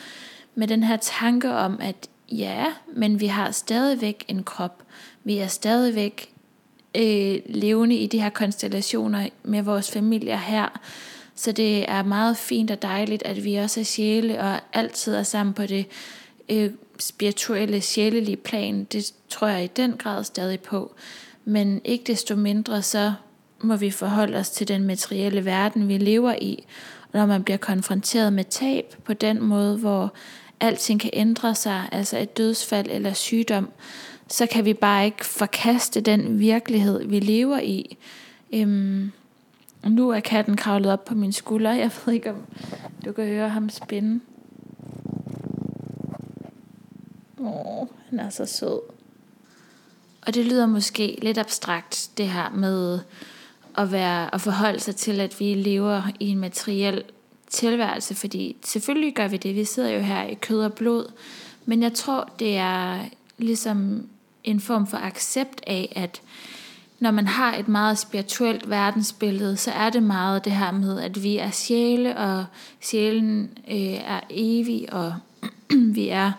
Med 0.54 0.68
den 0.68 0.82
her 0.82 0.96
tanke 0.96 1.54
om, 1.54 1.78
at 1.80 2.08
ja, 2.32 2.66
men 2.94 3.20
vi 3.20 3.26
har 3.26 3.50
stadigvæk 3.50 4.24
en 4.28 4.44
krop. 4.44 4.82
Vi 5.24 5.38
er 5.38 5.46
stadigvæk 5.46 6.32
øh, 6.94 7.38
levende 7.46 7.96
i 7.96 8.06
de 8.06 8.22
her 8.22 8.30
konstellationer 8.30 9.28
med 9.42 9.62
vores 9.62 9.90
familier 9.90 10.36
her. 10.36 10.80
Så 11.34 11.52
det 11.52 11.90
er 11.90 12.02
meget 12.02 12.36
fint 12.36 12.70
og 12.70 12.82
dejligt, 12.82 13.22
at 13.22 13.44
vi 13.44 13.54
også 13.54 13.80
er 13.80 13.84
sjæle 13.84 14.40
og 14.40 14.60
altid 14.72 15.14
er 15.14 15.22
sammen 15.22 15.54
på 15.54 15.66
det 15.66 15.86
øh, 16.48 16.70
spirituelle, 16.98 17.80
sjælelige 17.80 18.36
plan. 18.36 18.84
Det 18.84 19.12
tror 19.28 19.46
jeg 19.46 19.64
i 19.64 19.70
den 19.76 19.92
grad 19.92 20.24
stadig 20.24 20.60
på. 20.60 20.94
Men 21.44 21.80
ikke 21.84 22.04
desto 22.04 22.36
mindre, 22.36 22.82
så 22.82 23.12
må 23.62 23.76
vi 23.76 23.90
forholde 23.90 24.38
os 24.38 24.50
til 24.50 24.68
den 24.68 24.84
materielle 24.84 25.44
verden, 25.44 25.88
vi 25.88 25.98
lever 25.98 26.34
i. 26.40 26.64
Og 27.12 27.18
når 27.18 27.26
man 27.26 27.44
bliver 27.44 27.56
konfronteret 27.56 28.32
med 28.32 28.44
tab 28.44 28.94
på 29.04 29.12
den 29.12 29.42
måde, 29.42 29.76
hvor 29.76 30.12
alting 30.60 31.00
kan 31.00 31.10
ændre 31.12 31.54
sig, 31.54 31.88
altså 31.92 32.18
et 32.18 32.36
dødsfald 32.36 32.86
eller 32.90 33.12
sygdom, 33.12 33.70
så 34.28 34.46
kan 34.46 34.64
vi 34.64 34.74
bare 34.74 35.04
ikke 35.04 35.26
forkaste 35.26 36.00
den 36.00 36.38
virkelighed, 36.38 37.04
vi 37.04 37.20
lever 37.20 37.58
i. 37.58 37.96
Øhm, 38.52 39.12
nu 39.86 40.10
er 40.10 40.20
katten 40.20 40.56
kravlet 40.56 40.92
op 40.92 41.04
på 41.04 41.14
min 41.14 41.32
skulder. 41.32 41.72
Jeg 41.72 41.90
ved 42.06 42.14
ikke, 42.14 42.30
om 42.30 42.36
du 43.04 43.12
kan 43.12 43.26
høre 43.26 43.48
ham 43.48 43.70
spænde. 43.70 44.20
Åh, 47.40 47.86
han 48.10 48.20
er 48.20 48.30
så 48.30 48.46
sød. 48.46 48.80
Og 50.26 50.34
det 50.34 50.46
lyder 50.46 50.66
måske 50.66 51.18
lidt 51.22 51.38
abstrakt, 51.38 52.10
det 52.16 52.28
her 52.28 52.50
med 52.50 53.00
at, 53.78 53.92
være, 53.92 54.34
at 54.34 54.40
forholde 54.40 54.80
sig 54.80 54.96
til, 54.96 55.20
at 55.20 55.40
vi 55.40 55.54
lever 55.54 56.02
i 56.20 56.28
en 56.28 56.38
materiel 56.38 57.02
tilværelse, 57.50 58.14
fordi 58.14 58.56
selvfølgelig 58.64 59.14
gør 59.14 59.28
vi 59.28 59.36
det. 59.36 59.54
Vi 59.54 59.64
sidder 59.64 59.90
jo 59.90 60.00
her 60.00 60.22
i 60.22 60.34
kød 60.34 60.64
og 60.64 60.72
blod. 60.72 61.12
Men 61.66 61.82
jeg 61.82 61.94
tror, 61.94 62.30
det 62.38 62.56
er 62.56 62.98
ligesom 63.38 64.06
en 64.44 64.60
form 64.60 64.86
for 64.86 64.96
accept 64.96 65.60
af, 65.66 65.92
at 65.96 66.20
når 67.00 67.10
man 67.10 67.26
har 67.26 67.56
et 67.56 67.68
meget 67.68 67.98
spirituelt 67.98 68.70
verdensbillede, 68.70 69.56
så 69.56 69.70
er 69.70 69.90
det 69.90 70.02
meget 70.02 70.44
det 70.44 70.52
her 70.52 70.70
med, 70.70 71.00
at 71.00 71.22
vi 71.22 71.36
er 71.36 71.50
sjæle, 71.50 72.16
og 72.16 72.44
sjælen 72.80 73.50
øh, 73.70 73.94
er 73.94 74.20
evig, 74.30 74.92
og 74.92 75.14
vi 75.96 76.08
er, 76.08 76.32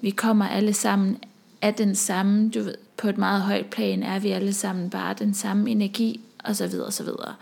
vi 0.00 0.10
kommer 0.10 0.48
alle 0.48 0.72
sammen 0.72 1.18
af 1.62 1.74
den 1.74 1.94
samme, 1.94 2.50
du 2.50 2.62
ved, 2.62 2.74
på 2.96 3.08
et 3.08 3.18
meget 3.18 3.42
højt 3.42 3.66
plan 3.66 4.02
er 4.02 4.18
vi 4.18 4.30
alle 4.30 4.52
sammen 4.52 4.90
bare 4.90 5.14
den 5.14 5.34
samme 5.34 5.70
energi, 5.70 6.20
og 6.44 6.56
så 6.56 6.66
videre, 6.66 6.86
og 6.86 6.92
så 6.92 7.04
videre. 7.04 7.34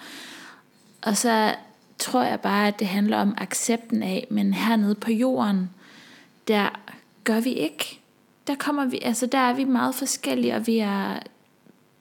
Og 1.02 1.16
så 1.16 1.54
tror 1.98 2.22
jeg 2.22 2.40
bare, 2.40 2.68
at 2.68 2.78
det 2.78 2.86
handler 2.86 3.16
om 3.16 3.34
accepten 3.36 4.02
af, 4.02 4.26
men 4.30 4.54
hernede 4.54 4.94
på 4.94 5.10
jorden, 5.10 5.70
der 6.48 6.80
gør 7.24 7.40
vi 7.40 7.52
ikke. 7.52 8.00
Der 8.46 8.54
kommer 8.54 8.84
vi, 8.84 8.98
altså 9.02 9.26
der 9.26 9.38
er 9.38 9.52
vi 9.54 9.64
meget 9.64 9.94
forskellige, 9.94 10.54
og 10.54 10.66
vi 10.66 10.78
er 10.78 11.18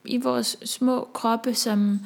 i 0.05 0.17
vores 0.17 0.57
små 0.65 1.10
kroppe, 1.13 1.53
som 1.53 1.99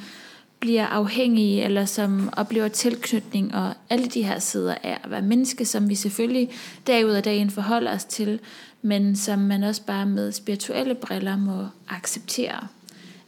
bliver 0.60 0.88
afhængige, 0.88 1.63
eller 1.63 1.86
som 1.86 2.30
oplever 2.38 2.67
tilknytning, 2.67 3.56
og 3.56 3.73
alle 3.89 4.08
de 4.08 4.23
her 4.23 4.39
sider 4.39 4.75
af 4.84 4.99
at 5.04 5.12
være 5.12 5.21
menneske, 5.21 5.65
som 5.65 5.89
vi 5.89 5.95
selvfølgelig 5.95 6.49
dag 6.88 7.06
ud 7.06 7.12
af 7.12 7.23
dagen 7.23 7.49
forholder 7.49 7.95
os 7.95 8.06
til, 8.06 8.39
men 8.82 9.15
som 9.15 9.39
man 9.39 9.63
også 9.63 9.82
bare 9.86 10.06
med 10.06 10.32
spirituelle 10.32 10.95
briller 10.95 11.38
må 11.38 11.67
acceptere, 11.89 12.67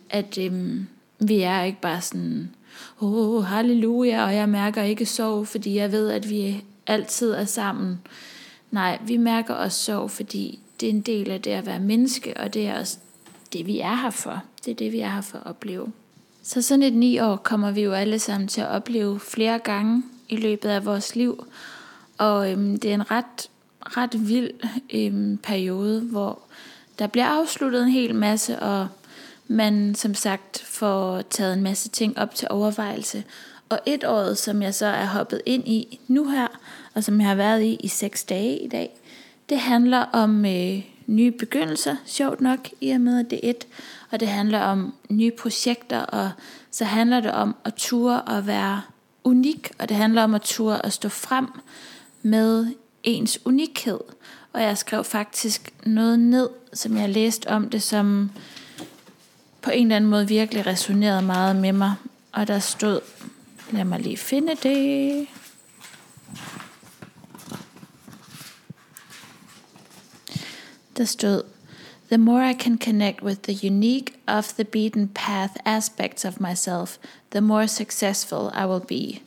at 0.10 0.38
øhm, 0.38 0.88
vi 1.28 1.42
er 1.42 1.64
ikke 1.64 1.82
bare 1.82 2.02
sådan, 2.02 2.56
åh, 3.02 3.36
oh, 3.36 3.46
halleluja, 3.46 4.26
og 4.26 4.36
jeg 4.36 4.50
mærker 4.50 4.84
ikke 4.84 5.06
sorg, 5.06 5.48
fordi 5.48 5.76
jeg 5.76 5.92
ved, 5.92 6.10
at 6.10 6.30
vi 6.30 6.64
altid 6.88 7.32
er 7.32 7.46
sammen. 7.46 8.02
Nej, 8.72 9.00
vi 9.06 9.18
mærker 9.18 9.54
også 9.54 9.84
sorg, 9.84 10.12
fordi 10.12 10.60
det 10.80 10.86
er 10.86 10.94
en 10.94 11.02
del 11.02 11.32
af 11.32 11.42
det 11.42 11.52
at 11.52 11.66
være 11.66 11.80
menneske, 11.80 12.38
og 12.38 12.54
det 12.54 12.68
er 12.68 12.80
også 12.80 12.98
det, 13.54 13.66
vi 13.66 13.80
er 13.80 13.96
her 13.96 14.10
for. 14.10 14.44
Det 14.66 14.72
er 14.72 14.76
det, 14.76 14.92
vi 14.92 15.00
er 15.00 15.10
her 15.10 15.22
for 15.22 15.38
at 15.38 15.46
opleve. 15.46 15.92
Så 16.44 16.62
sådan 16.62 16.84
et 16.84 16.94
ni 16.94 17.20
år 17.20 17.36
kommer 17.36 17.72
vi 17.72 17.82
jo 17.82 17.92
alle 17.92 18.20
sammen 18.20 18.48
til 18.48 18.62
at 18.62 18.68
opleve 18.68 19.20
flere 19.20 19.60
gange 19.60 20.04
i 20.30 20.36
løbet 20.36 20.70
af 20.70 20.86
vores 20.86 21.16
liv. 21.16 21.46
Og 22.18 22.52
øhm, 22.52 22.80
det 22.80 22.90
er 22.90 22.96
en 22.96 23.12
ret, 23.12 23.50
ret 23.82 24.30
vild 24.30 24.52
øhm, 24.94 25.38
periode, 25.44 26.02
hvor 26.02 26.40
der 27.00 27.08
bliver 27.08 27.26
afsluttet 27.26 27.84
en 27.84 27.90
hel 27.90 28.16
masse, 28.16 28.60
og 28.60 28.88
man 29.48 29.96
som 29.96 30.16
sagt 30.16 30.60
får 30.60 31.22
taget 31.22 31.54
en 31.54 31.64
masse 31.64 31.90
ting 31.90 32.18
op 32.18 32.36
til 32.36 32.48
overvejelse. 32.52 33.24
Og 33.70 33.80
et 33.86 34.04
år, 34.04 34.34
som 34.34 34.62
jeg 34.62 34.76
så 34.76 34.86
er 34.86 35.06
hoppet 35.06 35.42
ind 35.46 35.68
i 35.68 36.00
nu 36.08 36.30
her, 36.30 36.48
og 36.94 37.04
som 37.04 37.20
jeg 37.20 37.28
har 37.28 37.36
været 37.36 37.64
i 37.64 37.78
i 37.80 37.88
seks 37.88 38.24
dage 38.24 38.58
i 38.60 38.68
dag, 38.68 39.00
det 39.50 39.60
handler 39.60 40.00
om 40.00 40.46
øh, 40.46 40.84
nye 41.08 41.32
begyndelser, 41.32 41.96
sjovt 42.06 42.42
nok, 42.42 42.70
i 42.82 42.90
og 42.90 43.02
med 43.02 43.20
at 43.20 43.30
det 43.30 43.40
er 43.44 43.50
et, 43.50 43.68
og 44.12 44.20
det 44.20 44.28
handler 44.28 44.60
om 44.60 44.94
nye 45.10 45.32
projekter, 45.32 46.00
og 46.00 46.32
så 46.72 46.86
handler 46.86 47.20
det 47.20 47.32
om 47.32 47.56
at 47.66 47.74
ture 47.74 48.22
og 48.22 48.48
være 48.48 48.82
unik, 49.24 49.72
og 49.80 49.90
det 49.90 49.98
handler 49.98 50.24
om 50.24 50.36
at 50.36 50.42
ture 50.42 50.86
at 50.86 50.94
stå 50.94 51.10
frem 51.10 51.48
med 52.22 52.68
ens 53.04 53.40
unikhed. 53.46 54.00
Og 54.54 54.62
jeg 54.62 54.78
skrev 54.78 55.04
faktisk 55.04 55.74
noget 55.86 56.20
ned, 56.20 56.50
som 56.74 56.98
jeg 56.98 57.10
læste 57.10 57.50
om 57.50 57.70
det, 57.70 57.84
som 57.84 58.32
på 59.64 59.72
en 59.72 59.88
eller 59.88 59.96
anden 59.96 60.10
måde 60.10 60.28
virkelig 60.28 60.66
resonerede 60.66 61.22
meget 61.22 61.56
med 61.56 61.72
mig. 61.72 61.94
Og 62.32 62.48
der 62.48 62.60
stod, 62.60 63.00
lad 63.72 63.86
mig 63.86 64.00
lige 64.00 64.18
finde 64.18 64.56
det. 64.64 65.28
Der 70.98 71.06
stod, 71.06 71.44
The 72.08 72.18
more 72.18 72.50
I 72.50 72.54
can 72.54 72.78
connect 72.78 73.24
with 73.24 73.42
the 73.42 73.68
unique, 73.68 74.14
off 74.28 74.54
the 74.54 74.64
beaten 74.64 75.08
path 75.08 75.54
aspects 75.66 76.26
of 76.26 76.40
myself, 76.40 76.98
the 77.32 77.42
more 77.42 77.68
successful 77.68 78.52
I 78.64 78.66
will 78.66 78.86
be. 78.88 79.20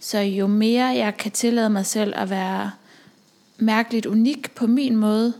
Så 0.00 0.18
jo 0.18 0.46
mere 0.46 0.86
jeg 0.86 1.16
kan 1.16 1.32
tillade 1.32 1.70
mig 1.70 1.86
selv 1.86 2.12
at 2.16 2.30
være 2.30 2.70
mærkeligt 3.58 4.06
unik 4.06 4.54
på 4.54 4.66
min 4.66 4.96
måde, 4.96 5.34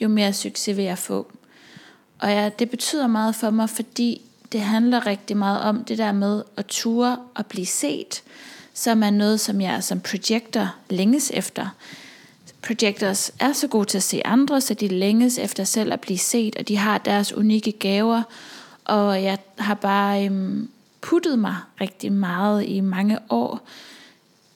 jo 0.00 0.08
mere 0.08 0.32
succes 0.32 0.76
vil 0.76 0.84
jeg 0.84 0.98
få. 0.98 1.32
Og 2.18 2.28
ja, 2.30 2.50
det 2.58 2.70
betyder 2.70 3.06
meget 3.06 3.34
for 3.34 3.50
mig, 3.50 3.70
fordi 3.70 4.20
det 4.52 4.60
handler 4.60 5.06
rigtig 5.06 5.36
meget 5.36 5.60
om 5.60 5.84
det 5.84 5.98
der 5.98 6.12
med 6.12 6.42
at 6.56 6.66
ture 6.66 7.18
og 7.34 7.46
blive 7.46 7.66
set, 7.66 8.22
som 8.74 9.02
er 9.02 9.10
noget, 9.10 9.40
som 9.40 9.60
jeg 9.60 9.84
som 9.84 10.00
projector 10.00 10.74
længes 10.90 11.30
efter. 11.34 11.68
Projectors 12.62 13.32
er 13.40 13.52
så 13.52 13.68
gode 13.68 13.84
til 13.84 13.98
at 13.98 14.02
se 14.02 14.26
andre, 14.26 14.60
så 14.60 14.74
de 14.74 14.88
længes 14.88 15.38
efter 15.38 15.64
selv 15.64 15.92
at 15.92 16.00
blive 16.00 16.18
set, 16.18 16.56
og 16.56 16.68
de 16.68 16.76
har 16.76 16.98
deres 16.98 17.32
unikke 17.32 17.72
gaver, 17.72 18.22
og 18.84 19.22
jeg 19.22 19.38
har 19.58 19.74
bare 19.74 20.24
øhm, 20.24 20.68
puttet 21.00 21.38
mig 21.38 21.56
rigtig 21.80 22.12
meget 22.12 22.64
i 22.68 22.80
mange 22.80 23.18
år. 23.28 23.60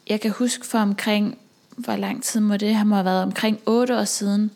Jeg 0.08 0.20
kan 0.20 0.30
huske 0.30 0.66
for 0.66 0.78
omkring, 0.78 1.38
hvor 1.76 1.96
lang 1.96 2.22
tid 2.22 2.40
må 2.40 2.56
det 2.56 2.74
have 2.74 3.04
været, 3.04 3.22
omkring 3.22 3.60
8 3.66 3.98
år 3.98 4.04
siden, 4.04 4.50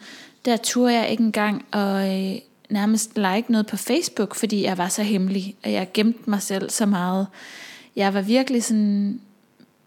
der 0.45 0.57
turde 0.57 0.95
jeg 0.95 1.09
ikke 1.09 1.23
engang 1.23 1.65
og 1.73 2.15
øh, 2.15 2.39
nærmest 2.75 3.17
like 3.17 3.45
noget 3.49 3.67
på 3.67 3.77
Facebook, 3.77 4.35
fordi 4.35 4.65
jeg 4.65 4.79
var 4.79 4.89
så 4.89 5.03
hemmelig, 5.03 5.57
og 5.65 5.73
jeg 5.73 5.89
gemte 5.95 6.31
mig 6.31 6.43
selv 6.43 6.71
så 6.71 6.87
meget. 6.87 7.27
Jeg 7.97 8.15
var 8.15 8.21
virkelig 8.21 8.65
sådan, 8.65 9.21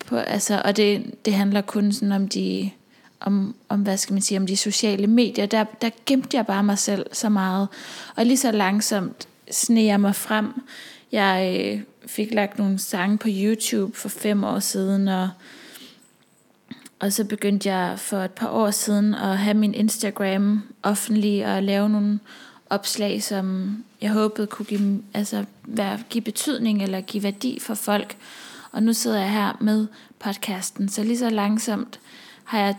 på, 0.06 0.17
altså, 0.17 0.62
og 0.65 0.78
det, 0.78 1.15
det 1.26 1.34
handler 1.34 1.62
kun 1.62 1.91
sådan 1.91 2.12
om 2.12 2.28
de, 2.28 2.71
om, 3.19 3.56
om, 3.69 3.82
hvad 3.82 3.97
skal 3.97 4.13
man 4.13 4.21
sige, 4.21 4.38
om 4.38 4.47
de 4.47 4.58
sociale 4.58 5.08
medier, 5.08 5.45
der, 5.45 5.63
der 5.82 5.89
gemte 6.06 6.38
jeg 6.38 6.45
bare 6.45 6.63
mig 6.63 6.78
selv 6.78 7.06
så 7.13 7.30
meget. 7.30 7.67
Og 8.15 8.26
lige 8.26 8.38
så 8.38 8.52
langsomt 8.52 9.28
sneg 9.52 9.86
jeg 9.86 10.00
mig 10.00 10.15
frem. 10.15 10.62
Jeg 11.12 11.60
øh, 11.60 11.82
fik 12.06 12.34
lagt 12.34 12.58
nogle 12.58 12.80
sange 12.80 13.17
på 13.17 13.28
YouTube 13.32 13.97
for 13.97 14.10
fem 14.10 14.43
år 14.43 14.60
siden, 14.60 15.08
og, 15.08 15.30
og 17.00 17.13
så 17.13 17.23
begyndte 17.26 17.69
jeg 17.69 18.00
for 18.00 18.17
et 18.17 18.32
par 18.32 18.50
år 18.50 18.71
siden 18.71 19.13
at 19.13 19.38
have 19.38 19.58
min 19.58 19.73
Instagram 19.73 20.63
offentlig 20.84 21.56
og 21.56 21.63
lave 21.63 21.89
nogle 21.89 22.19
opslag, 22.69 23.23
som 23.23 23.75
jeg 24.01 24.12
håbede 24.12 24.47
kunne 24.47 24.65
give, 24.65 25.03
altså, 25.13 25.45
være, 25.63 25.99
give 26.10 26.21
betydning 26.21 26.84
eller 26.84 27.01
give 27.01 27.23
værdi 27.23 27.60
for 27.60 27.73
folk. 27.73 28.17
Og 28.71 28.84
nu 28.84 28.93
sidder 28.93 29.19
jeg 29.19 29.32
her 29.32 29.58
med 29.62 29.88
podcasten, 30.19 30.89
så 30.89 31.03
lige 31.03 31.17
så 31.17 31.30
langsomt 31.30 31.99
har 32.43 32.60
jeg 32.60 32.75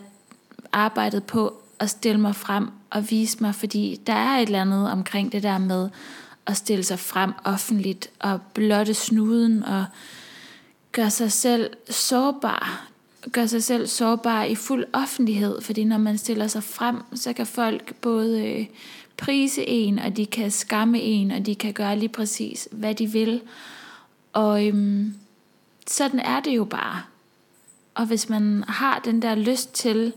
arbejdet 0.72 1.24
på 1.24 1.54
at 1.78 1.90
stille 1.90 2.20
mig 2.20 2.36
frem 2.36 2.68
og 2.90 3.10
vise 3.10 3.38
mig, 3.40 3.54
fordi 3.54 4.00
der 4.06 4.12
er 4.12 4.38
et 4.38 4.46
eller 4.46 4.60
andet 4.60 4.90
omkring 4.90 5.32
det 5.32 5.42
der 5.42 5.58
med 5.58 5.88
at 6.46 6.56
stille 6.56 6.84
sig 6.84 6.98
frem 6.98 7.32
offentligt 7.44 8.10
og 8.18 8.40
blotte 8.54 8.94
snuden 8.94 9.62
og 9.62 9.84
gøre 10.92 11.10
sig 11.10 11.32
selv 11.32 11.70
sårbar. 11.90 12.88
Gøre 13.32 13.48
sig 13.48 13.62
selv 13.62 13.86
sårbar 13.86 14.44
i 14.44 14.54
fuld 14.54 14.84
offentlighed, 14.92 15.60
fordi 15.60 15.84
når 15.84 15.98
man 15.98 16.18
stiller 16.18 16.46
sig 16.46 16.62
frem, 16.62 16.96
så 17.14 17.32
kan 17.32 17.46
folk 17.46 17.94
både 17.94 18.46
øh, 18.46 18.66
prise 19.18 19.68
en, 19.68 19.98
og 19.98 20.16
de 20.16 20.26
kan 20.26 20.50
skamme 20.50 21.00
en, 21.00 21.30
og 21.30 21.46
de 21.46 21.54
kan 21.54 21.72
gøre 21.72 21.98
lige 21.98 22.08
præcis, 22.08 22.68
hvad 22.70 22.94
de 22.94 23.06
vil. 23.06 23.40
Og 24.32 24.66
øhm, 24.66 25.14
sådan 25.86 26.20
er 26.20 26.40
det 26.40 26.56
jo 26.56 26.64
bare. 26.64 27.02
Og 27.94 28.06
hvis 28.06 28.28
man 28.28 28.64
har 28.68 28.98
den 29.04 29.22
der 29.22 29.34
lyst 29.34 29.74
til 29.74 30.12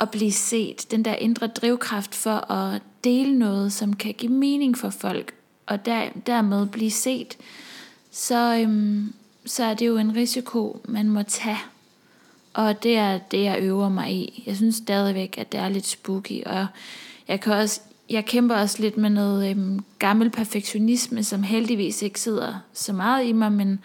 at 0.00 0.10
blive 0.10 0.32
set, 0.32 0.86
den 0.90 1.04
der 1.04 1.14
indre 1.14 1.46
drivkraft 1.46 2.14
for 2.14 2.52
at 2.52 2.82
dele 3.04 3.38
noget, 3.38 3.72
som 3.72 3.96
kan 3.96 4.14
give 4.14 4.32
mening 4.32 4.78
for 4.78 4.90
folk, 4.90 5.34
og 5.66 5.86
der, 5.86 6.08
dermed 6.26 6.66
blive 6.66 6.90
set, 6.90 7.36
så, 8.10 8.58
øhm, 8.60 9.14
så 9.46 9.64
er 9.64 9.74
det 9.74 9.86
jo 9.86 9.96
en 9.96 10.16
risiko, 10.16 10.80
man 10.84 11.08
må 11.08 11.22
tage. 11.22 11.58
Og 12.54 12.82
det 12.82 12.96
er 12.96 13.18
det, 13.18 13.42
jeg 13.42 13.58
øver 13.60 13.88
mig 13.88 14.12
i. 14.12 14.42
Jeg 14.46 14.56
synes 14.56 14.76
stadigvæk, 14.76 15.38
at 15.38 15.52
det 15.52 15.60
er 15.60 15.68
lidt 15.68 15.86
spooky, 15.86 16.44
og 16.44 16.66
jeg 17.28 17.40
kan 17.40 17.52
også 17.52 17.80
jeg 18.10 18.24
kæmper 18.24 18.54
også 18.54 18.82
lidt 18.82 18.96
med 18.96 19.10
noget 19.10 19.50
øhm, 19.50 19.84
gammel 19.98 20.30
perfektionisme, 20.30 21.24
som 21.24 21.42
heldigvis 21.42 22.02
ikke 22.02 22.20
sidder 22.20 22.54
så 22.72 22.92
meget 22.92 23.26
i 23.26 23.32
mig, 23.32 23.52
men 23.52 23.80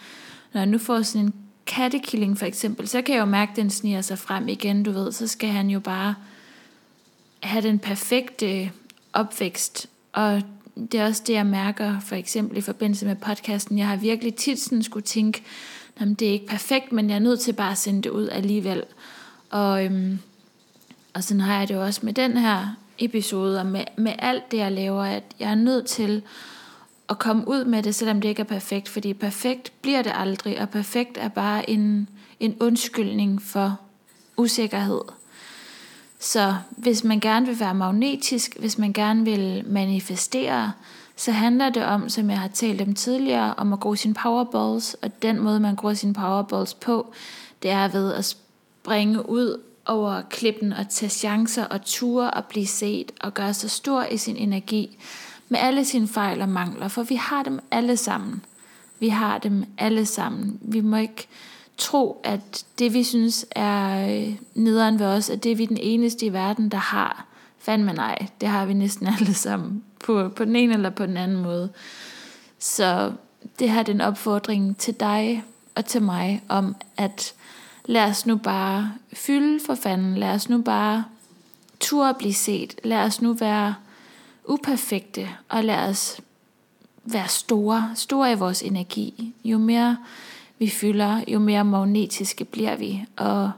når 0.54 0.62
jeg 0.62 0.66
nu 0.66 0.78
får 0.78 1.02
sådan 1.02 1.26
en 1.26 1.34
kattekilling 1.66 2.38
for 2.38 2.46
eksempel, 2.46 2.88
så 2.88 3.02
kan 3.02 3.16
jeg 3.16 3.22
jo 3.22 3.26
mærke, 3.26 3.50
at 3.50 3.56
den 3.56 3.70
sniger 3.70 4.02
sig 4.02 4.20
frem 4.20 4.48
igen, 4.48 4.84
du 4.84 4.92
ved, 4.92 5.12
så 5.12 5.28
skal 5.28 5.50
han 5.50 5.70
jo 5.70 5.80
bare 5.80 6.16
have 7.44 7.62
den 7.62 7.80
perfekte 7.80 8.72
opvækst, 9.14 9.90
og 10.14 10.42
det 10.76 11.00
er 11.00 11.06
også 11.06 11.24
det, 11.28 11.34
jeg 11.34 11.46
mærker, 11.46 12.00
for 12.00 12.16
eksempel 12.16 12.58
i 12.58 12.62
forbindelse 12.62 13.06
med 13.06 13.16
podcasten. 13.16 13.78
Jeg 13.78 13.88
har 13.88 13.96
virkelig 13.96 14.36
tit 14.36 14.60
sådan 14.60 14.84
skulle 14.84 15.04
tænke, 15.04 15.44
at 15.96 16.20
det 16.20 16.28
er 16.28 16.32
ikke 16.32 16.48
perfekt, 16.48 16.92
men 16.92 17.10
jeg 17.10 17.16
er 17.16 17.20
nødt 17.20 17.40
til 17.40 17.54
bare 17.54 17.72
at 17.72 17.78
sende 17.78 18.02
det 18.02 18.10
ud 18.10 18.28
alligevel. 18.28 18.84
Og, 19.50 19.86
øhm, 19.86 20.20
og 21.14 21.24
sådan 21.24 21.42
har 21.42 21.60
jeg 21.60 21.68
det 21.68 21.78
også 21.78 22.00
med 22.04 22.14
den 22.14 22.38
her 22.38 22.76
episoder 23.04 23.64
med, 23.64 23.84
med 23.98 24.14
alt 24.20 24.52
det, 24.52 24.58
jeg 24.58 24.72
laver, 24.72 25.04
at 25.04 25.24
jeg 25.40 25.52
er 25.52 25.56
nødt 25.56 25.86
til 25.86 26.24
at 27.10 27.20
komme 27.20 27.48
ud 27.48 27.66
med 27.66 27.84
det, 27.84 27.96
selvom 27.96 28.22
det 28.22 28.30
ikke 28.30 28.40
er 28.40 28.46
perfekt, 28.46 28.90
fordi 28.90 29.14
perfekt 29.14 29.74
bliver 29.82 30.02
det 30.02 30.12
aldrig, 30.16 30.62
og 30.62 30.70
perfekt 30.70 31.18
er 31.18 31.28
bare 31.28 31.70
en, 31.70 32.10
en 32.40 32.56
undskyldning 32.60 33.42
for 33.42 33.80
usikkerhed. 34.38 35.02
Så 36.20 36.56
hvis 36.70 37.04
man 37.04 37.20
gerne 37.20 37.46
vil 37.46 37.60
være 37.60 37.74
magnetisk, 37.74 38.60
hvis 38.60 38.78
man 38.78 38.94
gerne 38.94 39.26
vil 39.26 39.64
manifestere, 39.68 40.72
så 41.16 41.32
handler 41.32 41.70
det 41.70 41.86
om, 41.86 42.10
som 42.10 42.30
jeg 42.30 42.40
har 42.40 42.48
talt 42.48 42.82
om 42.82 42.94
tidligere, 42.94 43.54
om 43.54 43.74
at 43.74 43.80
gro 43.80 43.96
sine 43.96 44.14
powerballs, 44.14 44.94
og 44.94 45.22
den 45.22 45.40
måde, 45.40 45.60
man 45.60 45.76
gror 45.76 45.94
sine 45.94 46.14
powerballs 46.14 46.74
på, 46.74 47.14
det 47.64 47.72
er 47.72 47.88
ved 47.88 48.14
at 48.14 48.26
springe 48.26 49.30
ud 49.30 49.62
over 49.86 50.22
klippen 50.30 50.74
og 50.74 50.89
tage 50.89 51.10
chancer 51.10 51.65
og 51.65 51.86
ture 51.86 52.32
og 52.32 52.46
blive 52.46 52.67
set 52.67 53.12
og 53.22 53.34
gøre 53.34 53.54
sig 53.54 53.72
stor 53.72 54.04
i 54.04 54.17
sin 54.17 54.38
energi 54.38 54.98
med 55.50 55.60
alle 55.60 55.86
sine 55.86 56.08
fejl 56.08 56.41
og 56.41 56.50
mangler, 56.50 56.88
for 56.88 57.04
vi 57.04 57.15
har 57.15 57.44
dem 57.44 57.60
alle 57.72 57.98
sammen. 57.98 58.46
Vi 59.00 59.10
har 59.10 59.38
dem 59.38 59.65
alle 59.78 60.06
sammen. 60.06 60.60
Vi 60.62 60.82
må 60.82 60.98
ikke 60.98 61.28
tro, 61.78 62.22
at 62.24 62.65
det 62.80 62.94
vi 62.94 63.04
synes 63.04 63.46
er 63.52 64.10
øh, 64.10 64.36
nederen 64.56 65.00
ved 65.00 65.06
os, 65.06 65.30
at 65.30 65.44
det 65.44 65.52
er 65.52 65.56
vi 65.56 65.65
den 65.65 65.78
eneste 65.78 66.26
i 66.26 66.34
verden, 66.34 66.70
der 66.70 66.78
har. 66.78 67.26
Fandme 67.60 67.94
nej, 67.94 68.28
det 68.41 68.50
har 68.50 68.65
vi 68.65 68.74
næsten 68.74 69.08
alle 69.20 69.34
sammen, 69.34 69.84
på, 70.06 70.30
på 70.30 70.46
den 70.46 70.56
ene 70.56 70.74
eller 70.74 70.89
på 70.89 71.06
den 71.06 71.17
anden 71.17 71.38
måde. 71.38 71.70
Så 72.60 73.13
det 73.60 73.70
her 73.70 73.80
er 73.80 73.91
en 73.91 74.02
opfordring 74.02 74.78
til 74.78 74.94
dig 74.94 75.44
og 75.76 75.86
til 75.86 76.02
mig 76.02 76.44
om, 76.50 76.76
at 76.98 77.34
lad 77.91 78.10
os 78.10 78.25
nu 78.25 78.36
bare 78.36 78.93
fylde 79.13 79.60
for 79.65 79.75
fanden, 79.75 80.17
lad 80.17 80.30
os 80.30 80.49
nu 80.49 80.62
bare 80.62 81.04
turde 81.80 82.13
blive 82.13 82.34
set, 82.34 82.80
lad 82.84 82.97
os 82.97 83.21
nu 83.21 83.34
være 83.34 83.75
uperfekte, 84.45 85.30
og 85.49 85.63
lad 85.63 85.89
os 85.89 86.21
være 87.04 87.27
store, 87.27 87.91
store 87.95 88.32
i 88.32 88.36
vores 88.36 88.62
energi. 88.62 89.34
Jo 89.43 89.58
mere 89.58 89.97
vi 90.60 90.69
fylder, 90.69 91.21
jo 91.27 91.39
mere 91.39 91.65
magnetiske 91.65 92.45
bliver 92.45 92.75
vi. 92.75 93.06
Og, 93.17 93.51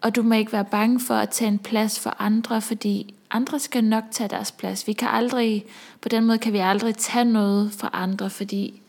og 0.00 0.16
du 0.16 0.22
må 0.22 0.34
ikke 0.34 0.52
være 0.52 0.64
bange 0.64 1.00
for 1.00 1.14
at 1.14 1.30
tage 1.30 1.48
en 1.48 1.58
plads 1.58 2.00
for 2.00 2.16
andre, 2.18 2.60
fordi 2.62 3.14
andre 3.30 3.58
skal 3.58 3.84
nok 3.84 4.04
tage 4.10 4.28
deres 4.28 4.52
plads. 4.52 4.86
Vi 4.86 4.92
kan 4.92 5.08
aldrig, 5.08 5.64
på 6.00 6.08
den 6.08 6.26
måde 6.26 6.38
kan 6.38 6.52
vi 6.52 6.58
aldrig 6.58 6.96
tage 6.96 7.24
noget 7.24 7.72
fra 7.72 7.90
andre, 7.92 8.30
fordi 8.30 8.82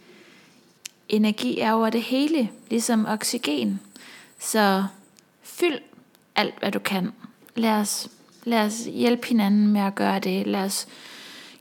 energi 1.09 1.59
er 1.59 1.73
over 1.73 1.89
det 1.89 2.01
hele, 2.01 2.49
ligesom 2.69 3.05
oxygen. 3.05 3.79
Så 4.41 4.85
fyld 5.43 5.79
alt, 6.35 6.59
hvad 6.59 6.71
du 6.71 6.79
kan. 6.79 7.11
Lad 7.55 7.71
os, 7.71 8.09
lad 8.43 8.65
os 8.65 8.85
hjælpe 8.85 9.27
hinanden 9.27 9.67
med 9.67 9.81
at 9.81 9.95
gøre 9.95 10.19
det. 10.19 10.47
Lad 10.47 10.63
os 10.63 10.87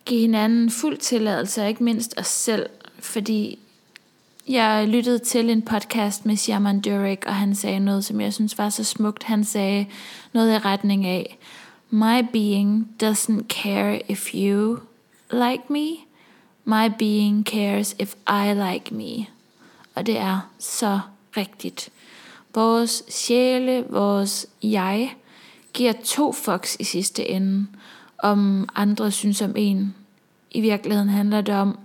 give 0.04 0.20
hinanden 0.20 0.70
fuld 0.70 0.98
tilladelse, 0.98 1.62
og 1.62 1.68
ikke 1.68 1.84
mindst 1.84 2.14
os 2.18 2.26
selv. 2.26 2.66
Fordi 2.98 3.58
jeg 4.48 4.88
lyttede 4.88 5.18
til 5.18 5.50
en 5.50 5.62
podcast 5.62 6.26
med 6.26 6.36
Shaman 6.36 6.80
Durek, 6.80 7.24
og 7.26 7.34
han 7.34 7.54
sagde 7.54 7.80
noget, 7.80 8.04
som 8.04 8.20
jeg 8.20 8.34
synes 8.34 8.58
var 8.58 8.68
så 8.68 8.84
smukt. 8.84 9.22
Han 9.22 9.44
sagde 9.44 9.86
noget 10.32 10.54
i 10.54 10.58
retning 10.58 11.06
af, 11.06 11.38
My 11.90 12.26
being 12.32 12.88
doesn't 13.02 13.46
care 13.48 14.02
if 14.08 14.34
you 14.34 14.78
like 15.32 15.62
me. 15.68 15.88
My 16.64 16.88
being 16.98 17.44
cares 17.46 17.96
if 17.98 18.14
I 18.28 18.54
like 18.54 18.94
me. 18.94 19.26
Og 19.94 20.06
det 20.06 20.18
er 20.18 20.50
så 20.58 21.00
rigtigt. 21.36 21.90
Vores 22.54 23.02
sjæle, 23.08 23.84
vores 23.88 24.46
jeg, 24.62 25.16
giver 25.74 25.92
to 26.04 26.32
fucks 26.32 26.76
i 26.80 26.84
sidste 26.84 27.28
ende, 27.28 27.66
om 28.18 28.68
andre 28.74 29.10
synes 29.10 29.42
om 29.42 29.52
en. 29.56 29.94
I 30.50 30.60
virkeligheden 30.60 31.08
handler 31.08 31.40
det 31.40 31.54
om, 31.54 31.78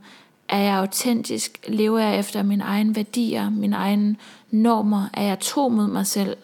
er 0.50 0.60
jeg 0.60 0.76
autentisk? 0.76 1.66
Lever 1.68 2.00
jeg 2.00 2.20
efter 2.20 2.44
mine 2.44 2.64
egne 2.64 2.96
værdier, 2.96 3.50
mine 3.50 3.76
egne 3.76 4.16
normer? 4.52 5.10
Er 5.14 5.24
jeg 5.24 5.40
tro 5.40 5.70
mod 5.70 5.88
mig 5.88 6.08
selv? 6.08 6.38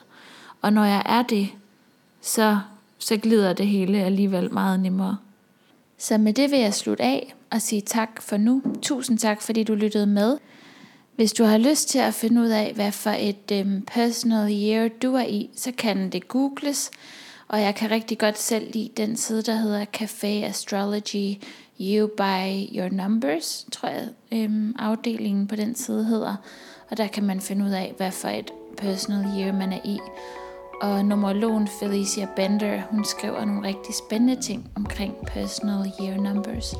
Og 0.61 0.73
når 0.73 0.85
jeg 0.85 1.03
er 1.05 1.21
det, 1.21 1.49
så, 2.21 2.59
så 2.99 3.17
glider 3.17 3.53
det 3.53 3.67
hele 3.67 4.03
alligevel 4.03 4.53
meget 4.53 4.79
nemmere. 4.79 5.17
Så 5.97 6.17
med 6.17 6.33
det 6.33 6.51
vil 6.51 6.59
jeg 6.59 6.73
slutte 6.73 7.03
af 7.03 7.35
og 7.49 7.61
sige 7.61 7.81
tak 7.81 8.21
for 8.21 8.37
nu. 8.37 8.63
Tusind 8.81 9.17
tak, 9.17 9.41
fordi 9.41 9.63
du 9.63 9.75
lyttede 9.75 10.07
med. 10.07 10.37
Hvis 11.21 11.33
du 11.33 11.43
har 11.43 11.57
lyst 11.57 11.89
til 11.89 11.99
at 11.99 12.13
finde 12.13 12.41
ud 12.41 12.47
af, 12.47 12.71
hvad 12.75 12.91
for 12.91 13.09
et 13.09 13.61
um, 13.61 13.81
personal 13.87 14.51
year 14.51 14.87
du 14.87 15.15
er 15.15 15.25
i, 15.25 15.49
så 15.55 15.71
kan 15.77 16.09
det 16.09 16.27
googles. 16.27 16.91
Og 17.47 17.61
jeg 17.61 17.75
kan 17.75 17.91
rigtig 17.91 18.17
godt 18.17 18.37
selv 18.37 18.71
lide 18.73 18.89
den 18.97 19.17
side, 19.17 19.41
der 19.41 19.55
hedder 19.55 19.85
Café 19.97 20.27
Astrology 20.27 21.35
You 21.79 22.07
by 22.07 22.77
Your 22.77 22.89
Numbers, 22.91 23.67
tror 23.71 23.89
jeg 23.89 24.07
øhm, 24.31 24.75
afdelingen 24.79 25.47
på 25.47 25.55
den 25.55 25.75
side 25.75 26.05
hedder. 26.05 26.35
Og 26.89 26.97
der 26.97 27.07
kan 27.07 27.23
man 27.23 27.41
finde 27.41 27.65
ud 27.65 27.71
af, 27.71 27.93
hvad 27.97 28.11
for 28.11 28.27
et 28.27 28.51
personal 28.77 29.25
year 29.39 29.53
man 29.53 29.73
er 29.73 29.81
i. 29.85 29.99
Og 30.81 31.05
numerologen 31.05 31.67
Felicia 31.79 32.27
Bender, 32.35 32.81
hun 32.91 33.05
skriver 33.05 33.45
nogle 33.45 33.67
rigtig 33.67 33.95
spændende 34.07 34.41
ting 34.41 34.71
omkring 34.75 35.15
personal 35.27 35.91
year 36.01 36.17
numbers. 36.17 36.73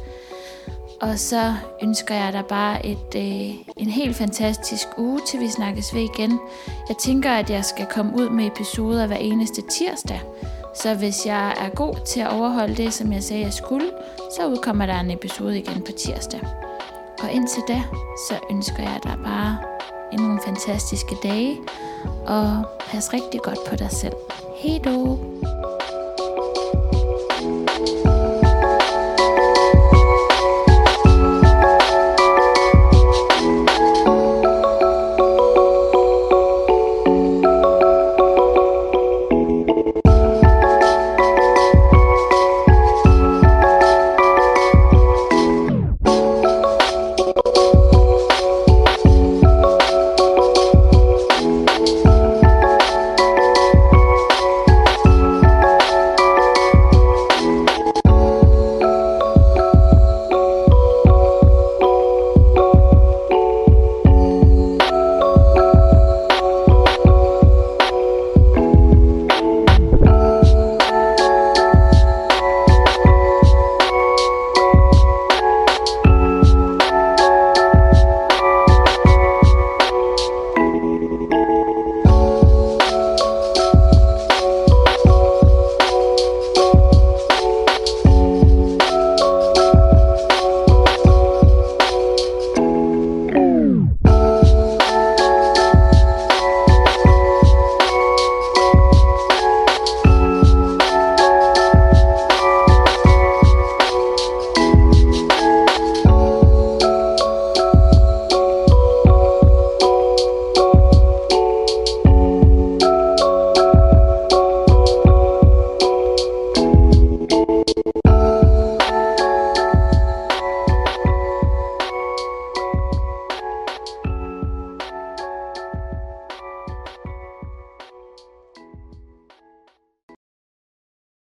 Og 1.02 1.20
så 1.20 1.56
ønsker 1.82 2.16
jeg 2.16 2.34
dig 2.34 2.46
bare 2.46 2.86
et, 2.86 3.16
øh, 3.16 3.56
en 3.78 3.90
helt 3.90 4.16
fantastisk 4.16 4.88
uge, 4.98 5.20
til 5.28 5.40
vi 5.40 5.50
snakkes 5.50 5.94
ved 5.94 6.02
igen. 6.02 6.40
Jeg 6.90 6.98
tænker, 6.98 7.32
at 7.32 7.50
jeg 7.50 7.66
skal 7.66 7.86
komme 7.86 8.12
ud 8.16 8.30
med 8.30 8.48
episoder 8.48 9.08
hver 9.08 9.16
eneste 9.16 9.62
tirsdag. 9.62 10.22
Så 10.76 10.96
hvis 10.96 11.26
jeg 11.26 11.56
er 11.58 11.70
god 11.70 11.96
til 12.06 12.20
at 12.20 12.34
overholde 12.34 12.76
det, 12.76 12.94
som 12.94 13.14
jeg 13.14 13.24
sagde, 13.24 13.44
jeg 13.44 13.54
skulle, 13.54 13.92
så 14.38 14.48
udkommer 14.48 14.86
der 14.86 15.00
en 15.00 15.12
episode 15.12 15.60
igen 15.60 15.82
på 15.82 15.92
tirsdag. 15.92 16.42
Og 17.24 17.32
indtil 17.32 17.64
da, 17.68 17.84
så 18.30 18.36
ønsker 18.52 18.84
jeg 18.84 19.00
dig 19.04 19.18
bare 19.24 19.58
nogle 20.18 20.40
fantastiske 20.46 21.16
dage, 21.24 21.58
og 22.26 22.66
pas 22.80 23.14
rigtig 23.14 23.42
godt 23.42 23.60
på 23.70 23.76
dig 23.76 23.92
selv. 23.92 24.16
Hej 24.64 24.80
då! 24.86 25.20